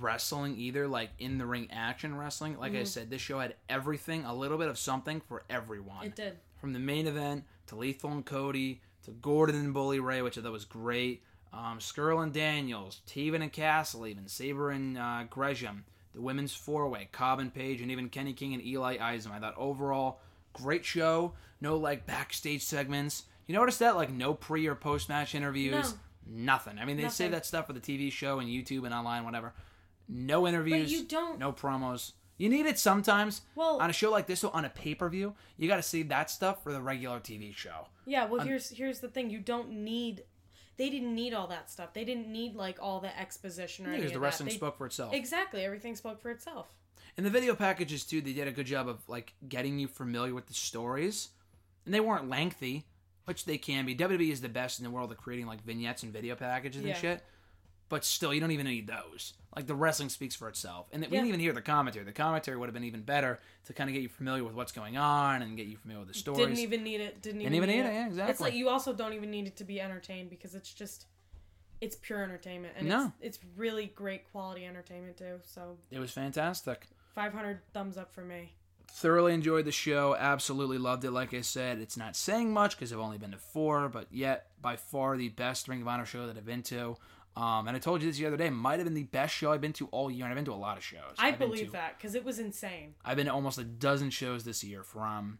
[0.00, 2.58] wrestling either, like in the ring action wrestling.
[2.58, 2.86] Like I Mhm.
[2.86, 6.06] said, this show had everything, a little bit of something for everyone.
[6.06, 10.22] it did From the main event to Lethal and Cody to Gordon and Bully Ray,
[10.22, 11.22] which I thought was great.
[11.52, 16.88] Um, Scurll and Daniels, Taven and Castle, even Sabre and uh, Gresham, the women's four
[16.88, 19.32] way, Cobb and Page, and even Kenny King and Eli Isom.
[19.32, 20.20] I thought overall,
[20.54, 21.34] great show.
[21.60, 23.24] No like backstage segments.
[23.46, 25.92] You notice that like no pre or post match interviews.
[25.92, 25.98] No.
[26.26, 26.78] Nothing.
[26.78, 29.54] I mean, they say that stuff for the TV show and YouTube and online, whatever.
[30.08, 30.90] No interviews.
[30.90, 32.12] But you don't- No promos.
[32.38, 35.08] You need it sometimes well on a show like this, so on a pay per
[35.08, 37.86] view, you got to see that stuff for the regular TV show.
[38.04, 40.24] Yeah, well, Un- here's here's the thing: you don't need.
[40.76, 41.94] They didn't need all that stuff.
[41.94, 45.14] They didn't need like all the exposition or Because the wrestling They- spoke for itself.
[45.14, 46.66] Exactly, everything spoke for itself.
[47.16, 50.34] And the video packages too, they did a good job of like getting you familiar
[50.34, 51.30] with the stories,
[51.86, 52.84] and they weren't lengthy,
[53.26, 53.94] which they can be.
[53.94, 56.92] WWE is the best in the world at creating like vignettes and video packages Yeah.
[56.92, 57.24] and shit.
[57.88, 59.34] But still, you don't even need those.
[59.54, 61.10] Like the wrestling speaks for itself, and we Yeah.
[61.20, 62.04] didn't even hear the commentary.
[62.04, 64.72] The commentary would have been even better to kind of get you familiar with what's
[64.72, 66.38] going on and get you familiar with the stories.
[66.40, 67.22] Didn't even need it.
[67.22, 68.30] Didn't even, even need it, yeah, exactly.
[68.32, 71.06] It's like you also don't even need it to be entertained because it's just,
[71.80, 73.12] it's pure entertainment and No.
[73.20, 75.40] it's it's really great quality entertainment too.
[75.44, 76.86] So it was fantastic.
[77.14, 78.52] 500 thumbs up for me.
[78.88, 81.10] Thoroughly enjoyed the show absolutely loved it.
[81.10, 84.46] Like i said it's not saying much because i've only been to four but yet
[84.60, 86.96] by far the best ring of honor show that i've been to.
[87.36, 89.52] Um, and i told you this the other day might have been the best show
[89.52, 91.14] i've been to all year and i've been to a lot of shows.
[91.18, 92.94] I I've believe to- that because it was insane.
[93.04, 95.38] i've been to almost a dozen shows this year from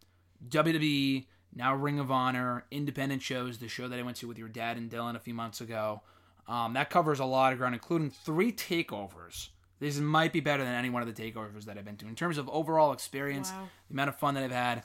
[0.48, 4.48] wwe now ring of honor independent shows the show that i went to with your
[4.48, 6.02] dad and dylan a few months ago.
[6.48, 9.48] Um, that covers a lot of ground including three takeovers
[9.80, 12.14] this might be better than any one of the takeovers that i've been to in
[12.14, 13.68] terms of overall experience Wow.
[13.88, 14.82] the amount of fun that I've had.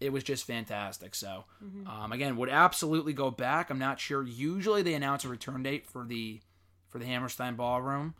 [0.00, 1.14] it was just fantastic.
[1.14, 1.44] So,
[1.86, 3.68] um, again, would absolutely go back.
[3.68, 4.22] I'm not sure.
[4.22, 6.40] Usually they announce a return date for the
[6.88, 8.14] for the Hammerstein Ballroom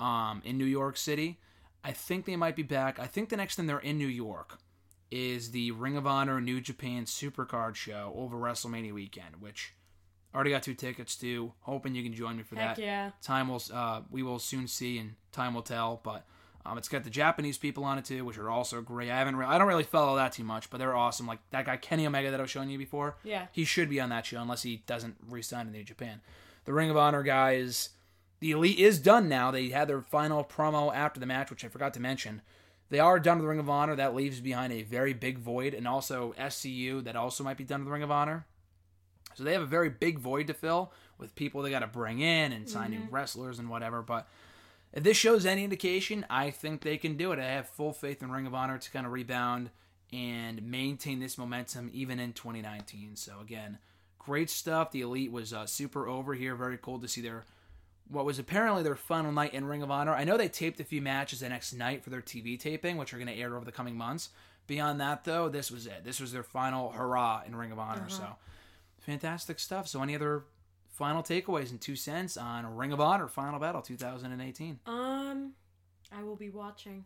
[0.00, 1.38] um, in New York City.
[1.84, 2.98] I think they might be back.
[2.98, 4.58] I think the next time they're in New York
[5.10, 9.72] is the Ring of Honor New Japan Supercard show over WrestleMania weekend, which
[10.34, 11.52] already got two tickets too.
[11.60, 12.82] Hoping you can join me for Heck that.
[12.82, 13.10] yeah.
[13.22, 16.00] Time will uh, we will soon see, and time will tell.
[16.02, 16.24] But
[16.64, 19.10] um, it's got the Japanese people on it too, which are also great.
[19.10, 21.26] I haven't, re- I don't really follow that too much, but they're awesome.
[21.26, 23.16] Like that guy Kenny Omega that I was showing you before.
[23.24, 23.46] Yeah.
[23.52, 26.20] he should be on that show unless he doesn't resign in New Japan.
[26.66, 27.90] The Ring of Honor guys,
[28.40, 29.50] the Elite is done now.
[29.50, 32.42] They had their final promo after the match, which I forgot to mention.
[32.90, 33.96] They are done with the Ring of Honor.
[33.96, 37.80] That leaves behind a very big void, and also SCU that also might be done
[37.80, 38.46] with the Ring of Honor.
[39.40, 42.20] So they have a very big void to fill with people they got to bring
[42.20, 44.02] in and sign new wrestlers and whatever.
[44.02, 44.28] But
[44.92, 47.38] if this shows any indication, I think they can do it.
[47.38, 49.70] I have full faith in Ring of Honor to kind of rebound
[50.12, 53.16] and maintain this momentum even in 2019.
[53.16, 53.78] So again,
[54.18, 54.90] great stuff.
[54.90, 56.54] The Elite was uh, super over here.
[56.54, 57.46] Very cool to see their
[58.10, 60.14] what was apparently their final night in Ring of Honor.
[60.14, 63.14] I know they taped a few matches the next night for their TV taping, which
[63.14, 64.28] are going to air over the coming months.
[64.66, 66.04] Beyond that, though, this was it.
[66.04, 68.08] This was their final hurrah in Ring of Honor.
[68.08, 68.36] So
[69.00, 69.88] fantastic stuff.
[69.88, 70.44] So any other
[70.88, 74.80] final takeaways and two cents on Ring of Honor Final Battle 2018?
[74.86, 75.52] Um,
[76.12, 77.04] I will be watching.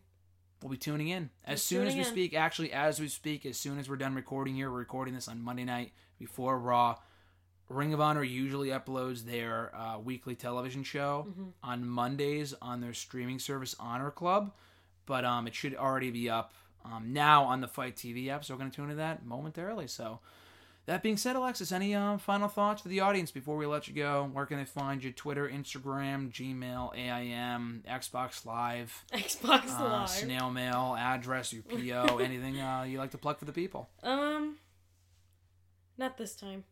[0.61, 2.05] We'll be tuning in as soon as we in.
[2.05, 2.33] speak.
[2.33, 5.41] Actually, as we speak, as soon as we're done recording here, we're recording this on
[5.41, 6.95] Monday night before Raw.
[7.67, 11.43] Ring of Honor usually uploads their uh, weekly television show Mm-hmm.
[11.63, 14.53] on Mondays on their streaming service Honor Club,
[15.05, 18.45] but um, it should already be up um, now on the FITE TV app.
[18.45, 19.87] So we're going to tune into that momentarily.
[19.87, 20.19] So
[20.85, 23.93] that being said, Alexis, any um, final thoughts for the audience before we let you
[23.95, 24.29] go?
[24.31, 25.11] Where can they find you?
[25.11, 30.09] Twitter, Instagram, Gmail, AIM, Xbox Live Xbox uh, Live.
[30.09, 33.89] snail mail, address, your PO, anything uh, you like to plug for the people.
[34.03, 34.57] Um,
[35.97, 36.63] not this time.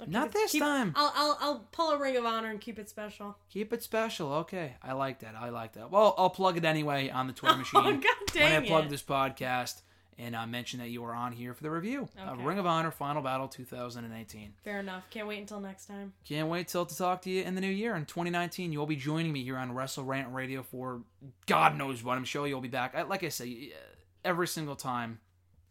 [0.00, 0.92] I'll Not this keep- time.
[0.96, 3.36] I'll I'll I'll pull a Ring of Honor and keep it special.
[3.48, 4.32] Keep it special.
[4.32, 5.36] Okay, I like that.
[5.38, 5.92] I like that.
[5.92, 8.86] Well, I'll plug it anyway on the Twitter machine Oh God when I dang plug
[8.86, 8.90] it!
[8.90, 9.82] this podcast
[10.18, 12.90] and uh, mention that you are on here for the review of Ring of Honor
[12.90, 14.54] Final Battle 2018.
[14.62, 15.04] Fair enough.
[15.10, 16.12] Can't wait until next time.
[16.24, 18.72] Can't wait till to talk to you in the new year in 2019.
[18.72, 21.00] You'll be joining me here on Wrestle Rant Radio for
[21.46, 22.16] God knows what.
[22.16, 22.94] I'm sure you'll be back.
[22.94, 23.72] I, like I say,
[24.24, 25.18] every single time,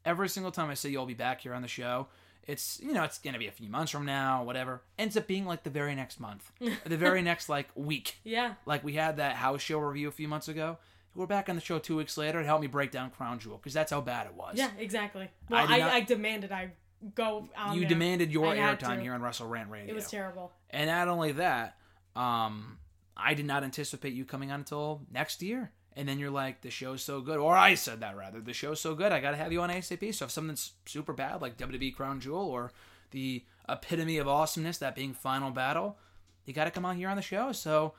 [0.05, 2.07] every single time I say you'll be back here on the show,
[2.45, 4.81] it's you know it's gonna be a few months from now, whatever.
[4.99, 6.51] Ends up being like the very next month,
[6.85, 8.17] the very next like week.
[8.23, 8.55] Yeah.
[8.65, 10.77] Like we had that house show review a few months ago.
[11.15, 13.57] We're back on the show two weeks later to help me break down Crown Jewel
[13.57, 14.55] because that's how bad it was.
[14.57, 14.69] Yeah.
[14.79, 15.29] Exactly.
[15.49, 16.71] I Well, did I, not- I, demanded I
[17.15, 17.89] go on you there.
[17.89, 19.91] demanded your airtime here on Wrestle Rant Radio.
[19.91, 20.51] It was terrible.
[20.69, 21.77] And not only that,
[22.15, 22.77] um,
[23.15, 25.71] I did not anticipate you coming on until next year.
[25.95, 28.81] And then you're like, the show's so good, or I said that rather, the show's
[28.81, 30.15] so good, I got to have you on ASAP.
[30.15, 32.71] So if something's super bad, like WWE Crown Jewel, or
[33.11, 35.99] the epitome of awesomeness, that being Final Battle,
[36.45, 37.51] you got to come on here on the show.
[37.51, 37.93] So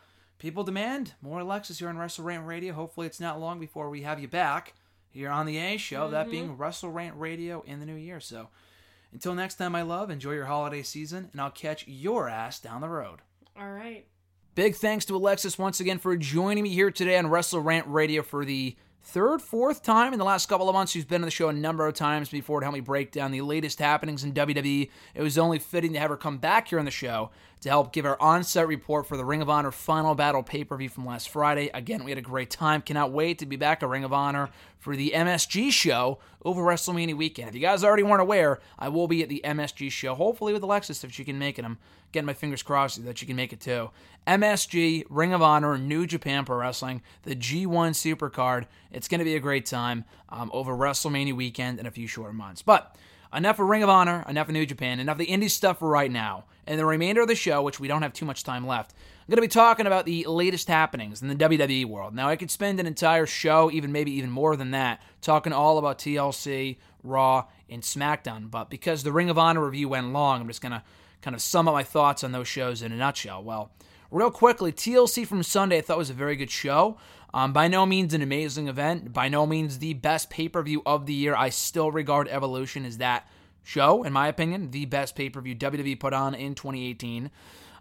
[0.45, 2.75] people demand more Alexis here on Wrestle Rant Radio.
[2.75, 4.75] Hopefully, it's not long before we have you back
[5.09, 6.31] here on the A show, that mm-hmm.
[6.31, 8.21] being Wrestle Rant Radio in the new year.
[8.21, 8.49] So
[9.11, 12.83] until next time, my love, enjoy your holiday season, and I'll catch your ass down
[12.83, 13.21] the road.
[13.59, 14.07] All right.
[14.55, 18.23] Big thanks to Alexis once again for joining me here today on Wrestle Rant Radio
[18.23, 20.93] for the third, fourth time in the last couple of months.
[20.93, 23.31] She's been on the show a number of times before to help me break down
[23.31, 24.91] the latest happenings in WWE.
[25.15, 27.31] It was only fitting to have her come back here on the show
[27.65, 31.07] to help give our on-site report for the Ring of Honor Final Battle pay-per-view from
[31.07, 31.71] last Friday.
[31.73, 32.83] Again, we had a great time.
[32.83, 37.17] Cannot wait to be back at Ring of Honor for the MSG show over WrestleMania
[37.17, 37.49] weekend.
[37.49, 40.63] If you guys already weren't aware, I will be at the MSG show, hopefully with
[40.63, 41.65] Alexis if she can make it.
[41.65, 41.79] I'm
[42.13, 43.91] getting my fingers crossed that she can make it too.
[44.27, 48.67] MSG, Ring of Honor, New Japan Pro Wrestling, the G1 Supercard.
[48.93, 52.35] It's going to be a great time um, over WrestleMania weekend in a few short
[52.35, 52.61] months.
[52.61, 52.95] But
[53.35, 55.89] enough of Ring of Honor, enough of New Japan, enough of the indie stuff for
[55.89, 56.45] right now.
[56.67, 59.33] And the remainder of the show, which we don't have too much time left, I'm
[59.33, 62.15] going to be talking about the latest happenings in the WWE world.
[62.15, 65.79] Now, I could spend an entire show, even maybe even more than that, talking all
[65.79, 68.51] about TLC, Raw, and SmackDown.
[68.51, 70.83] But because the Ring of Honor review went long, I'm just going to
[71.23, 73.43] kind of sum up my thoughts on those shows in a nutshell.
[73.43, 73.71] Well,
[74.11, 76.99] real quickly, TLC from Sunday I thought was a very good show.
[77.33, 79.13] Um, by no means an amazing event.
[79.13, 81.35] By no means the best pay per view of the year.
[81.35, 83.29] I still regard Evolution as that
[83.65, 87.31] show, in my opinion, the best pay per view WWE put on in 2018.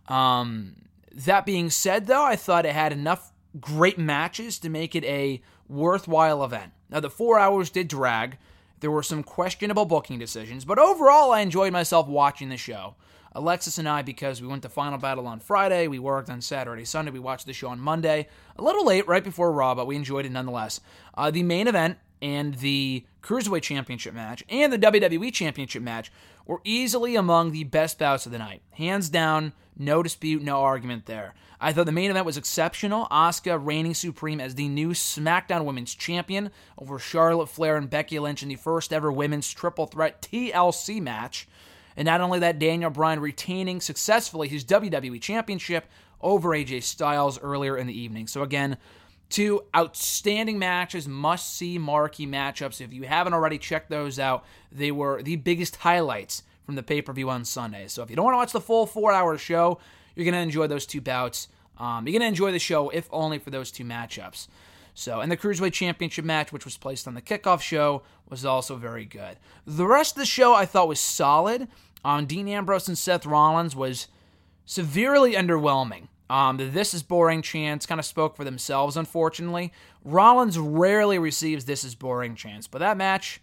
[0.07, 0.76] Um,
[1.11, 5.41] that being said, though, I thought it had enough great matches to make it a
[5.67, 6.71] worthwhile event.
[6.89, 8.38] Now, the four hours did drag.
[8.80, 12.95] There were some questionable booking decisions, but overall, I enjoyed myself watching the show.
[13.36, 16.86] Alexis and I, because we went to Final Battle on Friday, we worked on Saturday,
[16.86, 18.27] Sunday, we watched the show on Monday.
[18.57, 20.81] A little late, right before Raw, but we enjoyed it nonetheless.
[21.15, 26.09] Uh, the main event, and the Cruiserweight Championship match and the WWE Championship match
[26.45, 28.61] were easily among the best bouts of the night.
[28.71, 31.34] Hands down, no dispute, no argument there.
[31.59, 33.07] I thought the main event was exceptional.
[33.11, 38.41] Asuka reigning supreme as the new SmackDown Women's Champion over Charlotte Flair and Becky Lynch
[38.41, 41.47] in the first ever women's triple threat TLC match.
[41.95, 45.85] And not only that, Daniel Bryan retaining successfully his WWE Championship
[46.21, 48.27] over AJ Styles earlier in the evening.
[48.27, 48.77] So, again,
[49.29, 52.81] two outstanding matches, must see marquee matchups.
[52.81, 57.01] If you haven't already checked those out, they were the biggest highlights from the pay
[57.01, 57.87] per view on Sunday.
[57.87, 59.79] So, if you don't want to watch the full four hour show,
[60.15, 61.47] you're going to enjoy those two bouts.
[61.77, 64.47] Um, you're going to enjoy the show, if only for those two matchups.
[64.95, 68.75] So, and the Cruiserweight Championship match, which was placed on the kickoff show, was also
[68.75, 69.37] very good.
[69.65, 71.67] The rest of the show I thought was solid.
[72.05, 74.07] Um, Dean Ambrose and Seth Rollins was
[74.65, 76.07] severely underwhelming.
[76.29, 79.71] Um, the This is Boring chants kind of spoke for themselves, unfortunately.
[80.03, 83.41] Rollins rarely receives This is Boring chants, but that match,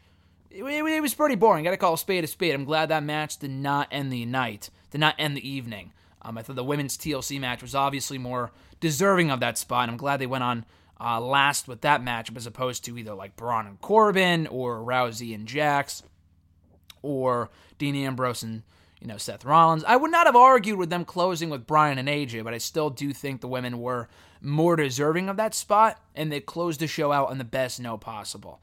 [0.51, 1.65] it, it was pretty boring.
[1.65, 2.55] Got to call a spade a spade.
[2.55, 5.93] I'm glad that match did not end the night, did not end the evening.
[6.23, 8.51] Um, I thought the women's TLC match was obviously more
[8.81, 9.89] deserving of that spot.
[9.89, 10.65] I'm glad they went on
[11.01, 15.35] uh, last with that matchup as opposed to either like Braun and Corbin or Rousey
[15.35, 16.03] and Jax
[17.03, 18.63] or Dean Ambrose and
[19.01, 19.85] you know Seth Rollins.
[19.85, 22.91] I would not have argued with them closing with Bryan and AJ, but I still
[22.91, 24.09] do think the women were
[24.43, 28.01] more deserving of that spot, and they closed the show out on the best note
[28.01, 28.61] possible.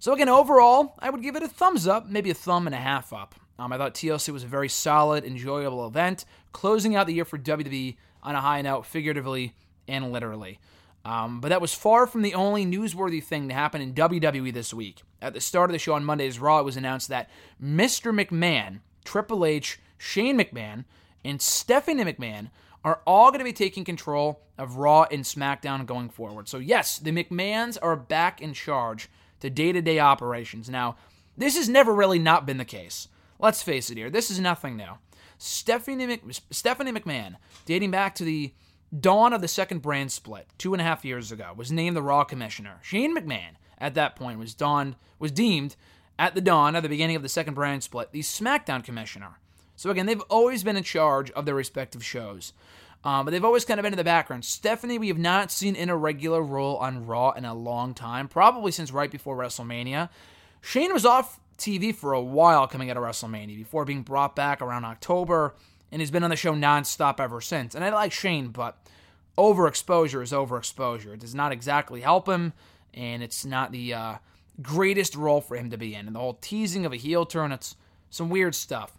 [0.00, 2.78] So again, overall, I would give it a thumbs up, maybe a thumb and a
[2.78, 3.34] half up.
[3.58, 7.38] Um, I thought TLC was a very solid, enjoyable event, closing out the year for
[7.38, 9.54] WWE on a high note, figuratively
[9.88, 10.60] and literally.
[11.08, 14.74] Um, but that was far from the only newsworthy thing to happen in WWE this
[14.74, 15.00] week.
[15.22, 17.30] At the start of the show on Monday's Raw, it was announced that
[17.62, 18.12] Mr.
[18.12, 20.84] McMahon, Triple H, Shane McMahon,
[21.24, 22.50] and Stephanie McMahon
[22.84, 26.46] are all going to be taking control of Raw and SmackDown going forward.
[26.46, 29.08] So, yes, the McMahons are back in charge
[29.40, 30.68] to day to day operations.
[30.68, 30.96] Now,
[31.38, 33.08] this has never really not been the case.
[33.38, 34.98] Let's face it here, this is nothing new.
[35.38, 38.52] Stephanie, Mc, Stephanie McMahon, dating back to the
[38.96, 42.02] dawn of the second brand split two and a half years ago, was named the
[42.02, 42.78] Raw Commissioner.
[42.82, 45.76] Shane McMahon, at that point, was dawned was deemed
[46.18, 49.38] at the dawn at the beginning of the second brand split the SmackDown Commissioner.
[49.76, 52.52] So again, they've always been in charge of their respective shows.
[53.04, 54.44] Um, but they've always kind of been in the background.
[54.44, 58.26] Stephanie, we have not seen in a regular role on Raw in a long time,
[58.26, 60.08] probably since right before WrestleMania.
[60.60, 64.60] Shane was off TV for a while coming out of WrestleMania before being brought back
[64.60, 65.54] around October,
[65.90, 67.74] and he's been on the show nonstop ever since.
[67.74, 68.78] And I like Shane, but
[69.36, 71.14] overexposure is overexposure.
[71.14, 72.52] It does not exactly help him,
[72.94, 74.14] and it's not the uh,
[74.60, 76.06] greatest role for him to be in.
[76.06, 77.76] And the whole teasing of a heel turn, it's
[78.10, 78.98] some weird stuff.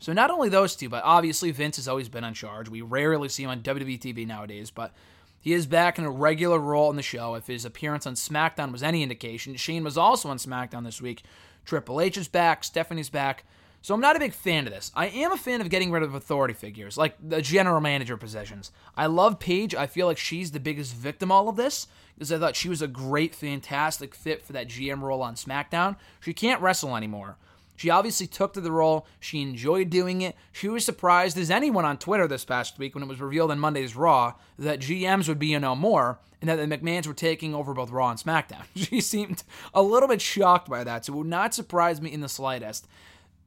[0.00, 2.68] So not only those two, but obviously Vince has always been on charge.
[2.68, 4.94] We rarely see him on WWE TV nowadays, but
[5.40, 7.34] he is back in a regular role in the show.
[7.34, 11.22] If his appearance on SmackDown was any indication, Shane was also on SmackDown this week.
[11.64, 13.44] Triple H is back, Stephanie's back.
[13.80, 14.90] So I'm not a big fan of this.
[14.94, 18.72] I am a fan of getting rid of authority figures, like the general manager positions.
[18.96, 19.74] I love Paige.
[19.74, 22.82] I feel like she's the biggest victim all of this because I thought she was
[22.82, 25.96] a great, fantastic fit for that GM role on SmackDown.
[26.20, 27.36] She can't wrestle anymore.
[27.76, 29.06] She obviously took to the role.
[29.20, 30.34] She enjoyed doing it.
[30.50, 33.60] She was surprised as anyone on Twitter this past week when it was revealed on
[33.60, 37.54] Monday's Raw that GMs would be a no more and that the McMahons were taking
[37.54, 38.64] over both Raw and SmackDown.
[38.74, 42.20] She seemed a little bit shocked by that, so it would not surprise me in
[42.20, 42.88] the slightest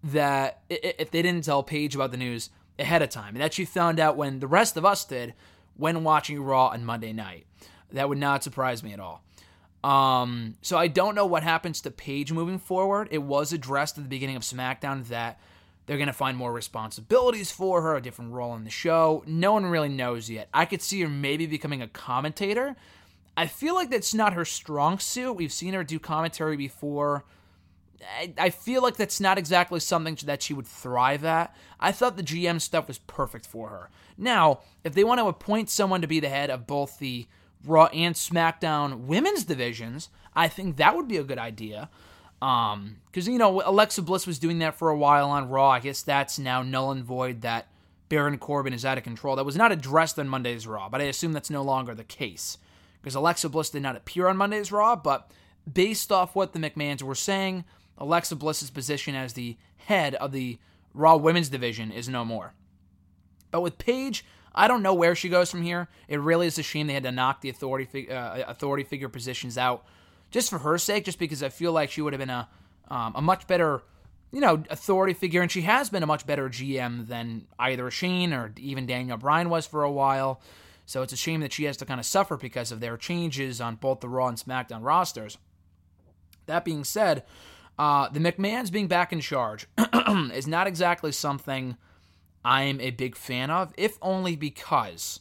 [0.03, 2.49] that if they didn't tell Paige about the news
[2.79, 5.33] ahead of time, and that she found out when the rest of us did
[5.77, 7.45] when watching Raw on Monday night.
[7.91, 9.23] That would not surprise me at all.
[9.83, 13.07] Um, so I don't know what happens to Paige moving forward.
[13.11, 15.39] It was addressed at the beginning of SmackDown that
[15.85, 19.23] they're going to find more responsibilities for her, a different role in the show.
[19.25, 20.47] No one really knows yet.
[20.53, 22.75] I could see her maybe becoming a commentator.
[23.35, 25.33] I feel like that's not her strong suit.
[25.33, 27.25] We've seen her do commentary before.
[28.19, 31.55] I, I feel like that's not exactly something that she would thrive at.
[31.79, 33.89] I thought the GM stuff was perfect for her.
[34.17, 37.27] Now, if they want to appoint someone to be the head of both the
[37.65, 41.89] Raw and SmackDown women's divisions, I think that would be a good idea.
[42.41, 45.69] Um, because you know Alexa Bliss was doing that for a while on Raw.
[45.69, 47.41] I guess that's now null and void.
[47.41, 47.67] That
[48.09, 49.35] Baron Corbin is out of control.
[49.35, 52.57] That was not addressed on Monday's Raw, but I assume that's no longer the case
[52.99, 54.95] because Alexa Bliss did not appear on Monday's Raw.
[54.95, 55.31] But
[55.71, 57.63] based off what the McMahons were saying,
[58.01, 60.57] Alexa Bliss's position as the head of the
[60.93, 62.53] Raw Women's Division is no more.
[63.51, 64.25] But with Paige,
[64.55, 65.87] I don't know where she goes from here.
[66.07, 69.07] It really is a shame they had to knock the authority fig- uh, authority figure
[69.07, 69.85] positions out,
[70.31, 71.05] just for her sake.
[71.05, 72.49] Just because I feel like she would have been a
[72.89, 73.83] um, a much better,
[74.31, 78.33] you know, authority figure, and she has been a much better GM than either Shane
[78.33, 80.41] or even Daniel Bryan was for a while.
[80.87, 83.61] So it's a shame that she has to kind of suffer because of their changes
[83.61, 85.37] on both the Raw and SmackDown rosters.
[86.47, 87.23] That being said,
[87.81, 89.65] uh, the McMahons being back in charge
[90.33, 91.75] is not exactly something
[92.45, 95.19] I'm a big fan of, if only because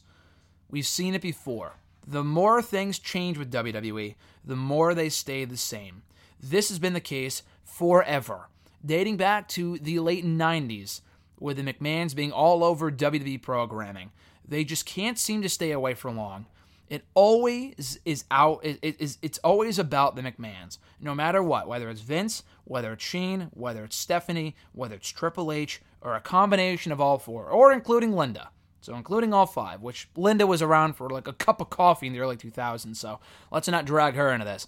[0.69, 1.77] we've seen it before.
[2.05, 4.13] The more things change with WWE,
[4.45, 6.03] the more they stay the same.
[6.39, 8.47] This has been the case forever,
[8.85, 11.01] dating back to the late 90s,
[11.39, 14.11] with the McMahons being all over WWE programming.
[14.47, 16.45] They just can't seem to stay away for long.
[16.91, 18.65] It always is out.
[18.65, 19.17] It is.
[19.21, 21.65] It's always about the McMahons, no matter what.
[21.65, 26.19] Whether it's Vince, whether it's Shane, whether it's Stephanie, whether it's Triple H, or a
[26.19, 28.49] combination of all four, or including Linda.
[28.81, 32.13] So including all five, which Linda was around for like a cup of coffee in
[32.13, 32.97] the early 2000s.
[32.97, 33.21] So
[33.51, 34.67] let's not drag her into this.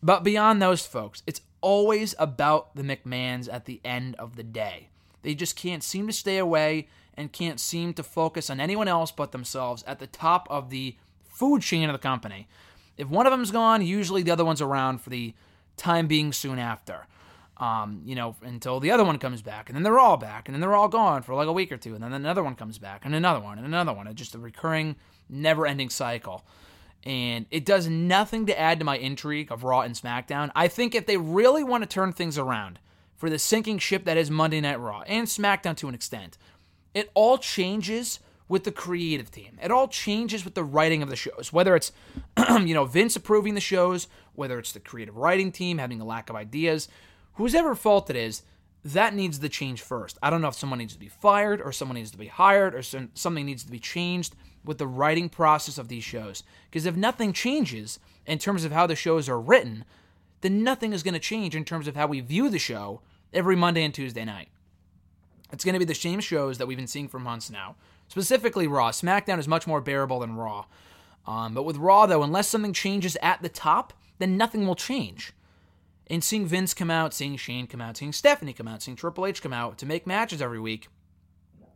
[0.00, 4.90] But beyond those folks, it's always about the McMahons at the end of the day.
[5.22, 6.86] They just can't seem to stay away
[7.16, 10.94] and can't seem to focus on anyone else but themselves at the top of the
[11.36, 12.48] food chain of the company.
[12.96, 15.34] If one of them's gone, usually the other one's around for the
[15.76, 17.06] time being soon after.
[17.58, 20.54] Um, you know, until the other one comes back, and then they're all back, and
[20.54, 22.78] then they're all gone for like a week or two, and then another one comes
[22.78, 24.06] back, and another one, and another one.
[24.06, 24.96] It's just a recurring,
[25.28, 26.44] never ending cycle.
[27.04, 30.50] And it does nothing to add to my intrigue of Raw and SmackDown.
[30.56, 32.78] I think if they really want to turn things around
[33.14, 36.36] for the sinking ship that is Monday Night Raw and SmackDown to an extent,
[36.94, 39.58] it all changes with the creative team.
[39.62, 41.52] It all changes with the writing of the shows.
[41.52, 41.92] Whether it's
[42.50, 46.30] you know Vince approving the shows, whether it's the creative writing team having a lack
[46.30, 46.88] of ideas,
[47.34, 48.42] whoever fault it is,
[48.84, 50.16] that needs to change first.
[50.22, 52.74] I don't know if someone needs to be fired or someone needs to be hired
[52.74, 56.44] or something needs to be changed with the writing process of these shows.
[56.70, 59.84] Because if nothing changes in terms of how the shows are written,
[60.40, 63.00] then nothing is going to change in terms of how we view the show
[63.32, 64.48] every Monday and Tuesday night.
[65.52, 67.76] It's going to be the same shows that we've been seeing for months now.
[68.08, 68.90] Specifically, Raw.
[68.90, 70.66] SmackDown is much more bearable than Raw.
[71.26, 75.32] Um, but with Raw, though, unless something changes at the top, then nothing will change.
[76.08, 79.26] And seeing Vince come out, seeing Shane come out, seeing Stephanie come out, seeing Triple
[79.26, 80.88] H come out to make matches every week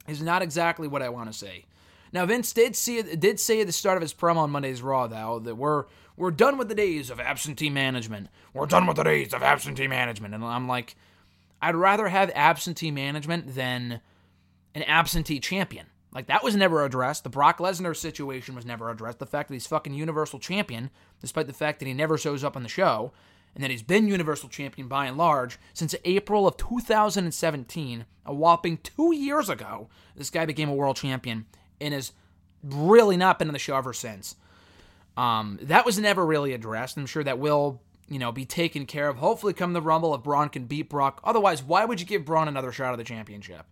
[0.07, 1.67] is not exactly what I want to say.
[2.13, 5.07] Now, Vince did see did say at the start of his promo on Monday's Raw,
[5.07, 5.85] though, that we're
[6.17, 8.29] we're done with the days of absentee management.
[8.53, 10.97] We're done with the days of absentee management, and I'm like,
[11.63, 14.01] I'd rather have absentee management than
[14.75, 15.87] an absentee champion.
[16.13, 17.23] Like that was never addressed.
[17.23, 19.19] The Brock Lesnar situation was never addressed.
[19.19, 20.91] The fact that he's fucking Universal Champion,
[21.21, 23.13] despite the fact that he never shows up on the show,
[23.55, 28.79] and that he's been Universal Champion by and large since April of 2017, a whopping
[28.79, 29.89] two years ago.
[30.17, 31.47] This guy became a world champion
[31.81, 32.13] and has
[32.63, 34.37] really not been on the show ever since.
[35.17, 36.97] Um, that was never really addressed.
[36.97, 39.17] I'm sure that will, you know, be taken care of.
[39.17, 41.21] Hopefully, come the Rumble if Braun can beat Brock.
[41.25, 43.67] Otherwise, why would you give Braun another shot at the championship?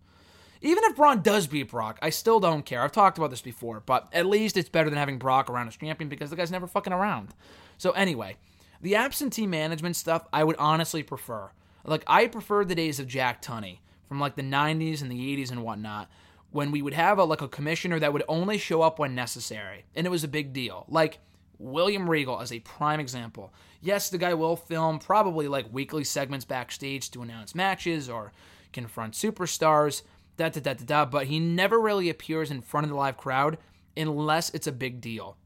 [0.60, 2.82] Even if Braun does beat Brock, I still don't care.
[2.82, 5.76] I've talked about this before, but at least it's better than having Brock around as
[5.76, 7.34] champion because the guy's never fucking around.
[7.76, 8.36] So anyway,
[8.80, 11.50] the absentee management stuff I would honestly prefer.
[11.84, 13.78] Like I prefer the days of Jack Tunney
[14.08, 16.10] from like the 90s and the 80s and whatnot,
[16.50, 19.84] when we would have a like a commissioner that would only show up when necessary,
[19.94, 20.86] and it was a big deal.
[20.88, 21.20] Like
[21.58, 23.52] William Regal as a prime example.
[23.80, 28.32] Yes, the guy will film probably like weekly segments backstage to announce matches or
[28.72, 30.02] confront superstars
[30.38, 33.18] da da da da da, but he never really appears in front of the live
[33.18, 33.58] crowd
[33.96, 35.36] unless it's a big deal.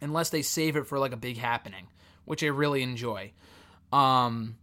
[0.00, 1.88] Unless they save it for like a big happening,
[2.24, 3.32] which I really enjoy.
[3.92, 4.56] Um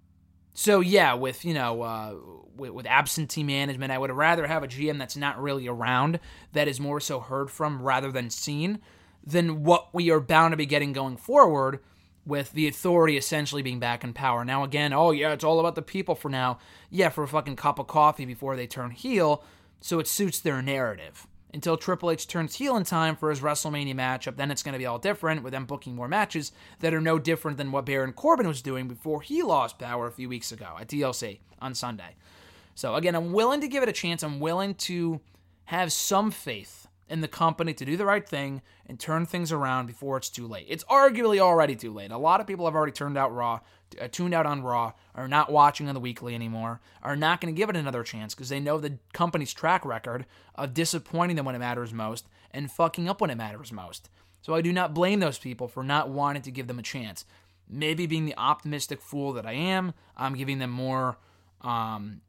[0.54, 2.16] so yeah, with you know, uh,
[2.56, 6.20] with, with, absentee management, I would rather have a GM that's not really around,
[6.52, 8.80] that is more so heard from rather than seen,
[9.24, 11.80] than what we are bound to be getting going forward,
[12.30, 14.46] with the authority essentially being back in power.
[14.46, 16.60] Now, again, oh yeah, it's all about the people for now.
[16.90, 19.44] Yeah, for a fucking cup of coffee before they turn heel,
[19.82, 21.28] so it suits their narrative.
[21.52, 24.80] Until Triple H turns heel in time for his WrestleMania matchup, then it's going to
[24.80, 28.14] be all different with them booking more matches that are no different than what Baron
[28.14, 32.16] Corbin was doing before he lost power a few weeks ago at TLC on Sunday.
[32.76, 34.22] So, again, I'm willing to give it a chance.
[34.22, 35.22] I'm willing to
[35.66, 39.88] have some faith in the company to do the right thing and turn things around
[39.88, 40.68] before it's too late.
[40.70, 42.12] It's arguably already too late.
[42.12, 43.60] A lot of people have already turned out Raw,
[44.00, 47.54] uh, tuned out on Raw, are not watching on the weekly anymore, are not going
[47.54, 51.46] to give it another chance because they know the company's track record of disappointing them
[51.46, 54.10] when it matters most and fucking up when it matters most.
[54.42, 57.26] So I do not blame those people for not wanting to give them a chance.
[57.68, 61.18] Maybe being the optimistic fool that I am, I'm giving them more
[61.62, 62.22] um,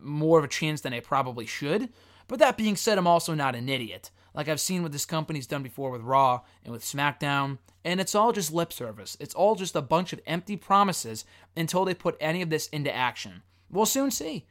[0.00, 1.90] more of a chance than I probably should.
[2.28, 4.10] But that being said, I'm also not an idiot.
[4.34, 8.14] Like I've seen what this company's done before with Raw and with SmackDown, and it's
[8.14, 9.16] all just lip service.
[9.20, 11.24] It's all just a bunch of empty promises
[11.56, 13.42] until they put any of this into action.
[13.70, 14.46] We'll soon see.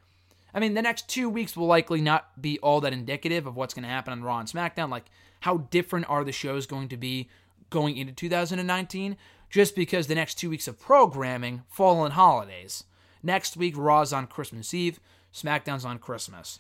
[0.54, 3.74] I mean, the next two weeks will likely not be all that indicative of what's
[3.74, 4.90] going to happen on Raw and SmackDown.
[4.90, 5.06] Like,
[5.42, 7.30] how different are the shows going to be
[7.70, 9.18] going into 2019?
[9.54, 12.86] just because the next two weeks of programming fall on holidays.
[13.22, 15.00] Next week, Raw's on Christmas Eve,
[15.32, 16.60] SmackDown's on Christmas,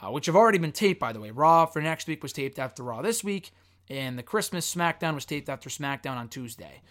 [0.00, 1.30] uh, which have already been taped, by the way.
[1.30, 3.50] Raw for next week was taped after Raw this week,
[3.88, 6.82] and the Christmas SmackDown was taped after SmackDown on Tuesday.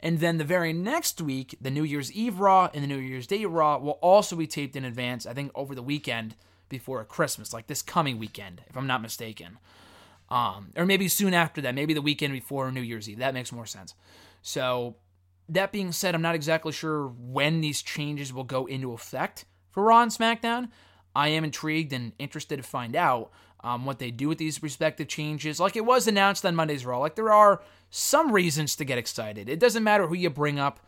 [0.00, 3.26] And then the very next week, the New Year's Eve Raw and the New Year's
[3.26, 6.36] Day Raw will also be taped in advance, I think over the weekend
[6.68, 9.58] before Christmas, like this coming weekend, if I'm not mistaken.
[10.28, 13.18] Um, or maybe soon after that, maybe the weekend before New Year's Eve.
[13.18, 13.94] That makes more sense.
[14.42, 14.96] So,
[15.48, 19.84] that being said, I'm not exactly sure when these changes will go into effect for
[19.84, 20.68] Raw and SmackDown.
[21.14, 23.30] I am intrigued and interested to find out
[23.64, 25.58] um, what they do with these respective changes.
[25.58, 26.98] Like it was announced on Monday's Raw.
[26.98, 29.48] Like there are some reasons to get excited.
[29.48, 30.80] It doesn't matter who you bring up.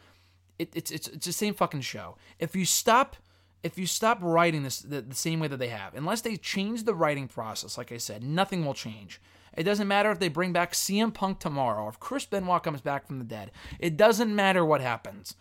[0.59, 2.17] It, it's it's it's the same fucking show.
[2.39, 3.17] If you stop
[3.63, 6.85] if you stop writing this the, the same way that they have, unless they change
[6.85, 9.21] the writing process, like I said, nothing will change.
[9.57, 12.83] It doesn't matter if they bring back CM Punk tomorrow or if Chris Benoit comes
[12.83, 13.51] back from the dead.
[13.79, 15.35] It doesn't matter what happens.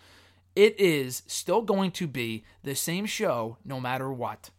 [0.56, 4.52] It is still going to be the same show no matter what.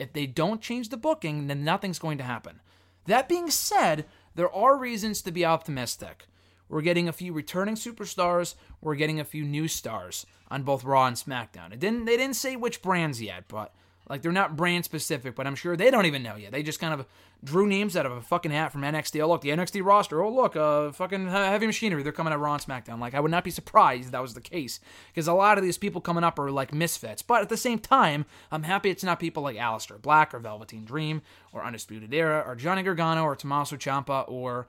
[0.00, 2.60] If they don't change the booking, then nothing's going to happen.
[3.04, 6.24] That being said, there are reasons to be optimistic.
[6.70, 11.06] We're getting a few returning superstars, we're getting a few new stars on both Raw
[11.06, 11.72] and SmackDown.
[11.72, 13.74] It didn't they didn't say which brands yet, but
[14.10, 16.50] like they're not brand specific, but I'm sure they don't even know yet.
[16.50, 17.06] They just kind of
[17.44, 19.22] drew names out of a fucking hat from NXT.
[19.22, 20.20] Oh look, the NXT roster.
[20.20, 22.02] Oh look, uh, fucking heavy machinery.
[22.02, 22.98] They're coming at Raw and SmackDown.
[22.98, 24.80] Like I would not be surprised that was the case
[25.14, 27.22] because a lot of these people coming up are like misfits.
[27.22, 30.84] But at the same time, I'm happy it's not people like Aleister Black or Velveteen
[30.84, 34.66] Dream or Undisputed Era or Johnny Gargano or Tommaso Ciampa or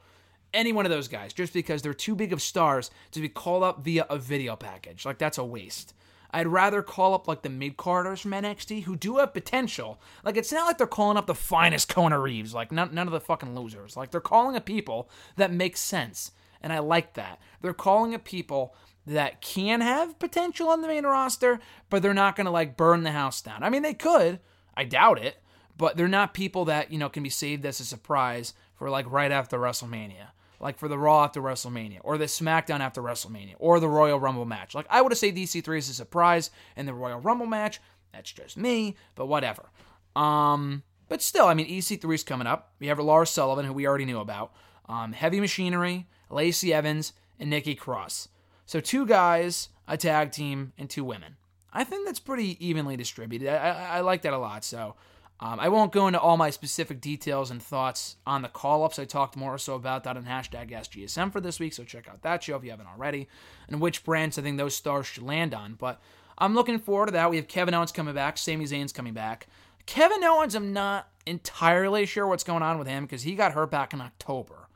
[0.53, 3.63] any one of those guys just because they're too big of stars to be called
[3.63, 5.03] up via a video package.
[5.03, 5.95] Like that's a waste.
[6.33, 9.99] I'd rather call up like the mid carders from NXT who do have potential.
[10.23, 13.13] Like it's not like they're calling up the finest Kona Reeves, like none, none of
[13.13, 13.97] the fucking losers.
[13.97, 17.39] Like they're calling up people that make sense, and I like that.
[17.61, 18.75] They're calling up people
[19.05, 21.59] that can have potential on the main roster,
[21.89, 23.63] but they're not gonna like burn the house down.
[23.63, 24.39] I mean, they could.
[24.75, 25.37] I doubt it,
[25.77, 29.11] but they're not people that you know can be saved as a surprise for like
[29.11, 30.27] right after WrestleMania
[30.61, 34.45] like for the Raw after WrestleMania, or the SmackDown after WrestleMania, or the Royal Rumble
[34.45, 34.75] match.
[34.75, 37.81] Like I would have said EC3 is a surprise in the Royal Rumble match.
[38.13, 39.69] That's just me, but whatever.
[40.15, 42.73] Um, but still, I mean, EC3 is coming up.
[42.79, 44.53] We have Lars Sullivan, who we already knew about.
[44.87, 48.29] Um, Heavy Machinery, Lacey Evans, and Nikki Cross.
[48.65, 51.37] So two guys, a tag team, and two women.
[51.73, 53.49] I think that's pretty evenly distributed.
[53.49, 54.63] I, I, I like that a lot.
[54.63, 54.95] So
[55.41, 58.99] um, I won't go into all my specific details and thoughts on the call ups.
[58.99, 62.21] I talked more so about that on hashtag AskGSM for this week, so check out
[62.21, 63.27] that show if you haven't already,
[63.67, 65.73] and which brands I think those stars should land on.
[65.73, 65.99] But
[66.37, 67.31] I'm looking forward to that.
[67.31, 69.47] We have Kevin Owens coming back, Sami Zayn's coming back.
[69.87, 73.71] Kevin Owens, I'm not entirely sure what's going on with him because he got hurt
[73.71, 74.67] back in October.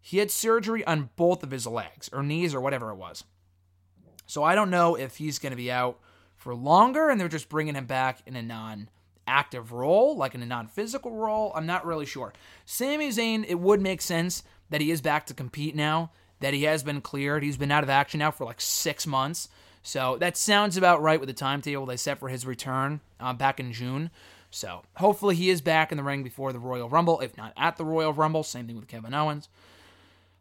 [0.00, 3.22] He had surgery on both of his legs or knees or whatever it was.
[4.26, 6.00] So I don't know if he's going to be out
[6.34, 8.88] for longer and they're just bringing him back in a non
[9.26, 11.52] active role, like in a non physical role.
[11.54, 12.32] I'm not really sure.
[12.64, 16.10] Sami Zayn, it would make sense that he is back to compete now,
[16.40, 17.42] that he has been cleared.
[17.42, 19.48] He's been out of action now for like six months.
[19.82, 23.58] So that sounds about right with the timetable they set for his return uh, back
[23.58, 24.10] in June.
[24.50, 27.76] So hopefully he is back in the ring before the Royal Rumble, if not at
[27.76, 28.42] the Royal Rumble.
[28.42, 29.48] Same thing with Kevin Owens.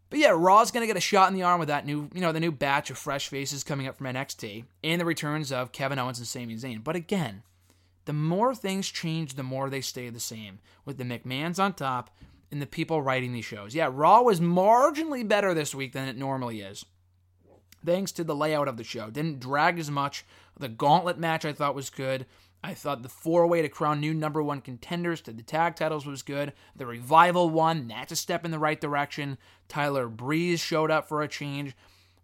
[0.10, 2.34] But yeah, Raw's gonna get a shot in the arm with that new, you know,
[2.34, 5.98] the new batch of fresh faces coming up from NXT and the returns of Kevin
[5.98, 6.84] Owens and Sami Zayn.
[6.84, 7.44] But again,
[8.06, 12.10] the more things change, the more they stay the same, with the McMahons on top
[12.52, 13.74] and the people writing these shows.
[13.74, 16.86] Yeah, Raw was marginally better this week than it normally is.
[17.86, 19.10] Thanks to the layout of the show.
[19.10, 20.26] Didn't drag as much.
[20.60, 22.26] The gauntlet match I thought was good.
[22.64, 26.06] I thought the four way to crown new number won contenders to the tag titles
[26.06, 26.54] was good.
[26.76, 29.40] The Revival one, that's a step in the right direction.
[29.68, 31.76] Tyler Breeze showed up for a change.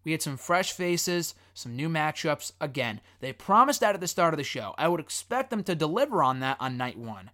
[0.07, 2.53] We had some fresh faces, some new matchups.
[2.61, 4.73] Again, they promised that at the start of the show.
[4.77, 7.29] I would expect them to deliver on that on night one.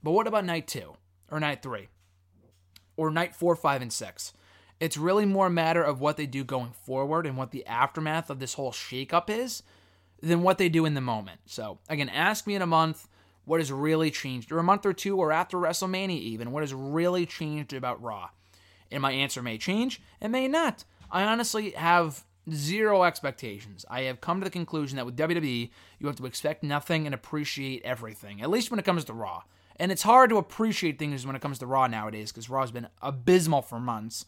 [0.00, 0.94] But what about night two?
[1.28, 1.88] Or night three?
[2.96, 4.32] Or night four, five, and six?
[4.78, 8.30] It's really more a matter of what they do going forward and what the aftermath
[8.30, 9.64] of this whole shakeup is
[10.22, 11.40] than what they do in the moment.
[11.46, 13.08] So, again, ask me in a month
[13.44, 16.72] what has really changed, or a month or two, or after WrestleMania, even, what has
[16.72, 18.28] really changed about Raw.
[18.92, 20.84] And my answer may change, and may not.
[21.10, 23.84] I honestly have zero expectations.
[23.88, 27.14] I have come to the conclusion that with WWE, you have to expect nothing and
[27.14, 29.42] appreciate everything, at least when it comes to Raw.
[29.76, 32.88] And it's hard to appreciate things when it comes to Raw nowadays because Raw's been
[33.02, 34.26] abysmal for months.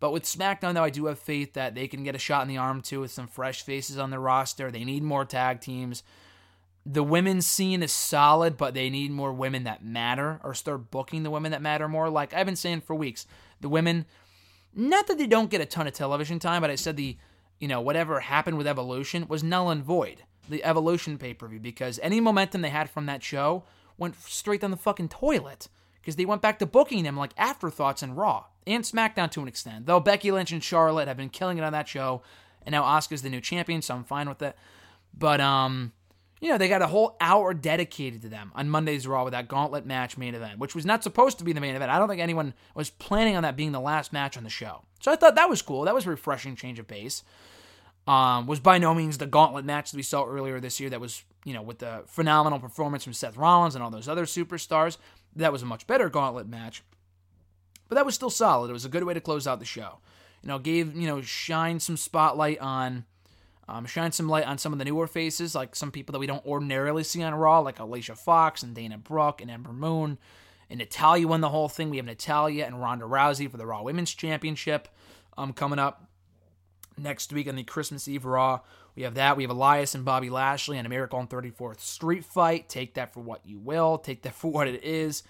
[0.00, 2.48] But with SmackDown, though, I do have faith that they can get a shot in
[2.48, 4.70] the arm too with some fresh faces on the roster.
[4.70, 6.02] They need more tag teams.
[6.84, 11.22] The women's scene is solid, but they need more women that matter or start booking
[11.22, 12.10] the women that matter more.
[12.10, 13.26] Like I've been saying for weeks,
[13.60, 14.06] the women
[14.74, 17.16] not that they don't get a ton of television time, but I said the
[17.62, 20.24] you know, whatever happened with Evolution was null and void.
[20.48, 23.62] The Evolution pay per view, because any momentum they had from that show
[23.96, 25.68] went straight down the fucking toilet.
[26.00, 29.46] Because they went back to booking them like afterthoughts in Raw and SmackDown to an
[29.46, 29.86] extent.
[29.86, 32.22] Though Becky Lynch and Charlotte have been killing it on that show,
[32.66, 34.56] and now Asuka's the new champion, so I'm fine with it.
[35.16, 35.92] But um,
[36.42, 39.46] you know, they got a whole hour dedicated to them on Monday's Raw with that
[39.46, 41.92] gauntlet match main event, which was not supposed to be the main event.
[41.92, 44.82] I don't think anyone was planning on that being the last match on the show.
[44.98, 45.82] So I thought that was cool.
[45.84, 47.22] That was a refreshing change of pace.
[48.08, 50.90] Um, was by no means the gauntlet match that we saw earlier this year.
[50.90, 54.24] That was, you know, with the phenomenal performance from Seth Rollins and all those other
[54.24, 54.96] superstars.
[55.36, 56.82] That was a much better gauntlet match.
[57.88, 58.68] But that was still solid.
[58.68, 59.98] It was a good way to close out the show.
[60.42, 63.04] You know, gave, you know, shine some spotlight on
[63.72, 66.26] um, shine some light on some of the newer faces, like some people that we
[66.26, 70.18] don't ordinarily see on Raw, like Alicia Fox and Dana Brooke and Ember Moon.
[70.68, 71.88] And Natalya won the whole thing.
[71.88, 74.88] We have Natalya and Ronda Rousey for the Raw Women's Championship
[75.38, 76.06] um, coming up
[76.98, 78.60] next week on the Christmas Eve Raw.
[78.94, 79.38] We have that.
[79.38, 82.68] We have Elias and Bobby Lashley and a Miracle on 34th Street fight.
[82.68, 83.96] Take that for what you will.
[83.96, 85.22] Take that for what it is.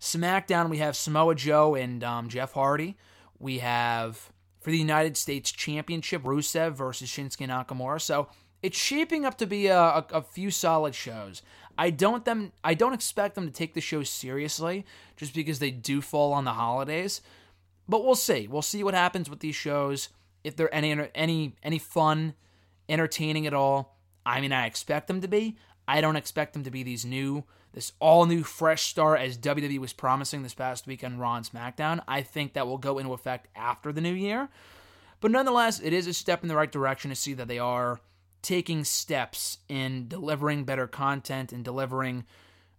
[0.00, 2.96] SmackDown, we have Samoa Joe and um, Jeff Hardy.
[3.38, 8.00] We have for the United States Championship, Rusev versus Shinsuke Nakamura.
[8.00, 8.28] So
[8.62, 11.42] it's shaping up to be a, a, a, few solid shows.
[11.78, 14.84] I don't them I don't expect them to take the show seriously
[15.16, 17.22] just because they do fall on the holidays.
[17.88, 18.46] But we'll see.
[18.46, 20.10] We'll see what happens with these shows.
[20.44, 22.34] If they're any any any fun,
[22.88, 23.96] entertaining at all.
[24.26, 25.56] I mean, I expect them to be.
[25.90, 29.78] I don't expect them to be these new this all new fresh start as WWE
[29.78, 32.00] was promising this past week on Raw and SmackDown.
[32.06, 34.48] I think that will go into effect after the new year.
[35.20, 38.00] But nonetheless, it is a step in the right direction to see that they are
[38.40, 42.24] taking steps in delivering better content and delivering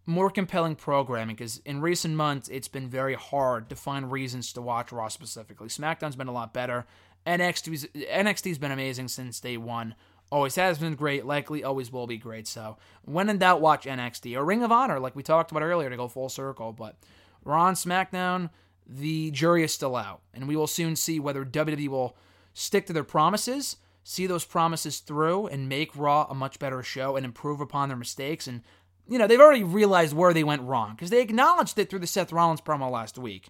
[0.06, 4.62] more compelling programming because in recent months it's been very hard to find reasons to
[4.62, 5.68] watch Raw specifically.
[5.68, 6.86] SmackDown's been a lot better.
[7.28, 9.96] NXT's NXT's been amazing since day one.
[10.32, 12.48] Always has been great, likely always will be great.
[12.48, 15.90] So, when in doubt, watch NXT or Ring of Honor, like we talked about earlier,
[15.90, 16.72] to go full circle.
[16.72, 16.96] But
[17.44, 18.50] we're on SmackDown,
[18.88, 22.16] the jury is still out, and we will soon see whether WWE will
[22.54, 27.16] stick to their promises, see those promises through, and make Raw a much better show
[27.16, 28.48] and improve upon their mistakes.
[28.48, 28.62] And,
[29.08, 32.08] you know, they've already realized where they went wrong because they acknowledged it through the
[32.08, 33.50] Seth Rollins promo last week.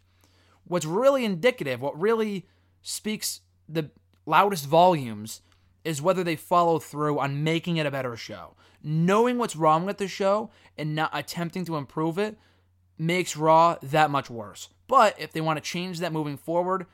[0.66, 2.48] What's really indicative, what really
[2.82, 3.92] speaks the
[4.26, 5.42] loudest volumes
[5.84, 8.56] is whether they follow through on making it a better show.
[8.84, 12.38] Knowing what's wrong with the show and not attempting to improve it
[12.98, 14.70] makes Raw that much worse.
[14.88, 16.86] But if they want to change that moving forward,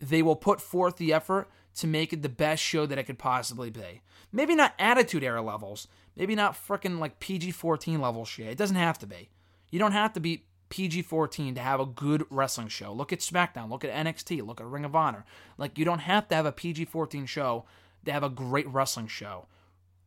[0.00, 3.18] they will put forth the effort to make it the best show that it could
[3.18, 4.02] possibly be.
[4.32, 8.48] Maybe not Attitude Era levels, maybe not freaking like PG 14 level shit.
[8.48, 9.30] It doesn't have to be.
[9.70, 12.92] You don't have to be PG 14 to have a good wrestling show.
[12.92, 15.24] Look at SmackDown, look at NXT, look at Ring of Honor.
[15.58, 17.64] Like, you don't have to have a PG 14 show
[18.04, 19.46] they have a great wrestling show.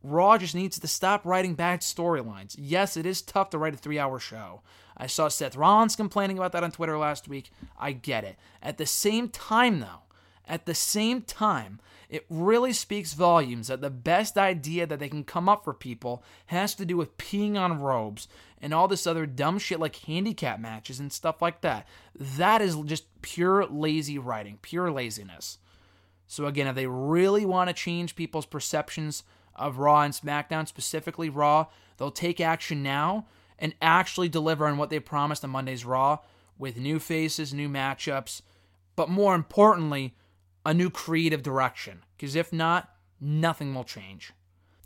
[0.02, 2.54] Raw just needs to stop writing bad storylines.
[2.58, 4.60] Yes, it is tough to write a three hour show.
[4.96, 7.50] I saw Seth Rollins complaining about that on Twitter last week.
[7.78, 8.36] I get it.
[8.62, 10.02] At the same time, though,
[10.46, 15.24] at the same time, it really speaks volumes that the best idea that they can
[15.24, 18.28] come up for people has to do with peeing on robes
[18.60, 21.88] and all this other dumb shit like handicap matches and stuff like that.
[22.14, 25.58] That is just pure lazy writing, pure laziness.
[26.34, 29.22] So, again, if they really want to change people's perceptions
[29.54, 31.66] of Raw and SmackDown, specifically Raw,
[31.96, 36.18] they'll take action now and actually deliver on what they promised on Monday's Raw
[36.58, 38.42] with new faces, new matchups,
[38.96, 40.16] but more importantly,
[40.66, 42.02] a new creative direction.
[42.16, 44.32] Because if not, nothing will change.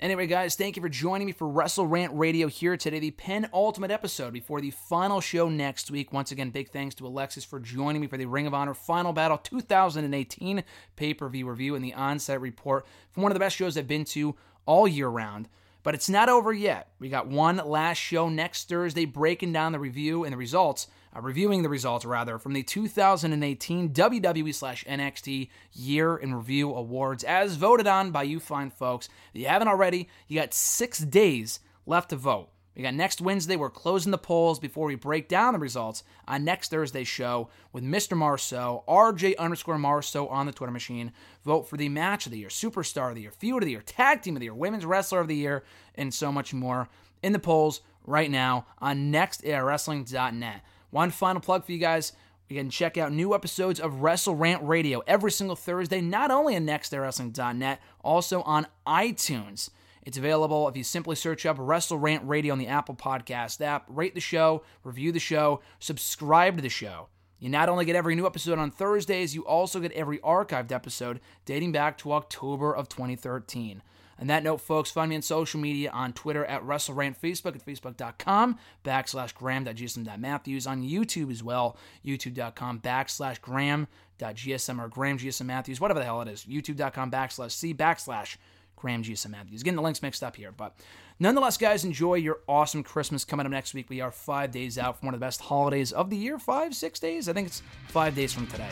[0.01, 3.91] Anyway, guys, thank you for joining me for Wrestle Rant Radio here today, the penultimate
[3.91, 6.13] episode before the final show next week.
[6.13, 9.13] Once again, big thanks to Alexis for joining me for the Ring of Honor Final
[9.13, 10.63] Battle 2018
[10.95, 13.89] pay per view review and the on-site report from one of the best shows I've
[13.89, 15.49] been to all year round.
[15.83, 16.93] But it's not over yet.
[17.01, 21.21] We got one last show next Thursday breaking down the review and the results uh,
[21.21, 27.57] reviewing the results rather from the 2018 WWE slash NXT Year in Review Awards, as
[27.57, 29.09] voted on by you fine folks.
[29.33, 32.51] If you haven't already, you got six days left to vote.
[32.79, 33.57] We got next Wednesday.
[33.57, 37.83] We're closing the polls before we break down the results on next Thursday's show with
[37.83, 38.17] Mr.
[38.17, 41.13] Marceau, RJ underscore Marceau on the Twitter machine.
[41.45, 43.83] Vote for the match of the year, superstar of the year, feud of the year,
[43.83, 45.65] tag team of the year, women's wrestler of the year,
[45.97, 46.89] and so much more
[47.21, 50.61] in the polls right now on nexterawrestling.net.
[50.91, 52.13] One final plug for you guys.
[52.49, 56.57] You can check out new episodes of Wrestle Rant Radio every single Thursday, not only
[56.57, 59.69] on nexterawrestling.net, also on iTunes.
[60.03, 63.85] It's available if you simply search up Wrestle Rant Radio on the Apple Podcast app.
[63.89, 67.09] Rate the show, review the show, subscribe to the show.
[67.39, 71.21] You not only get every new episode on Thursdays, you also get every archived episode
[71.45, 73.83] dating back to October of 2013.
[74.21, 77.65] On that note, folks, find me on social media on Twitter at WrestleRant, Facebook at
[77.65, 86.01] Facebook.com backslash Graham.gsm.matthews, on YouTube as well, YouTube.com backslash Graham.gsm or Graham GSM Matthews, whatever
[86.01, 88.37] the hell it is, YouTube.com backslash C backslash
[88.75, 89.63] Graham GSM Matthews.
[89.63, 90.77] Getting the links mixed up here, but
[91.21, 93.89] nonetheless, guys, enjoy your awesome Christmas coming up next week.
[93.89, 96.39] We are five days out from one of the best holidays of the year.
[96.39, 97.29] Five, six days?
[97.29, 98.71] I think it's five days from today.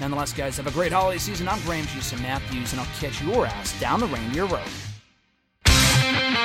[0.00, 1.48] Nonetheless, guys, have a great holiday season.
[1.48, 4.62] I'm Graham GSM Matthews, and I'll catch your ass down the reindeer road.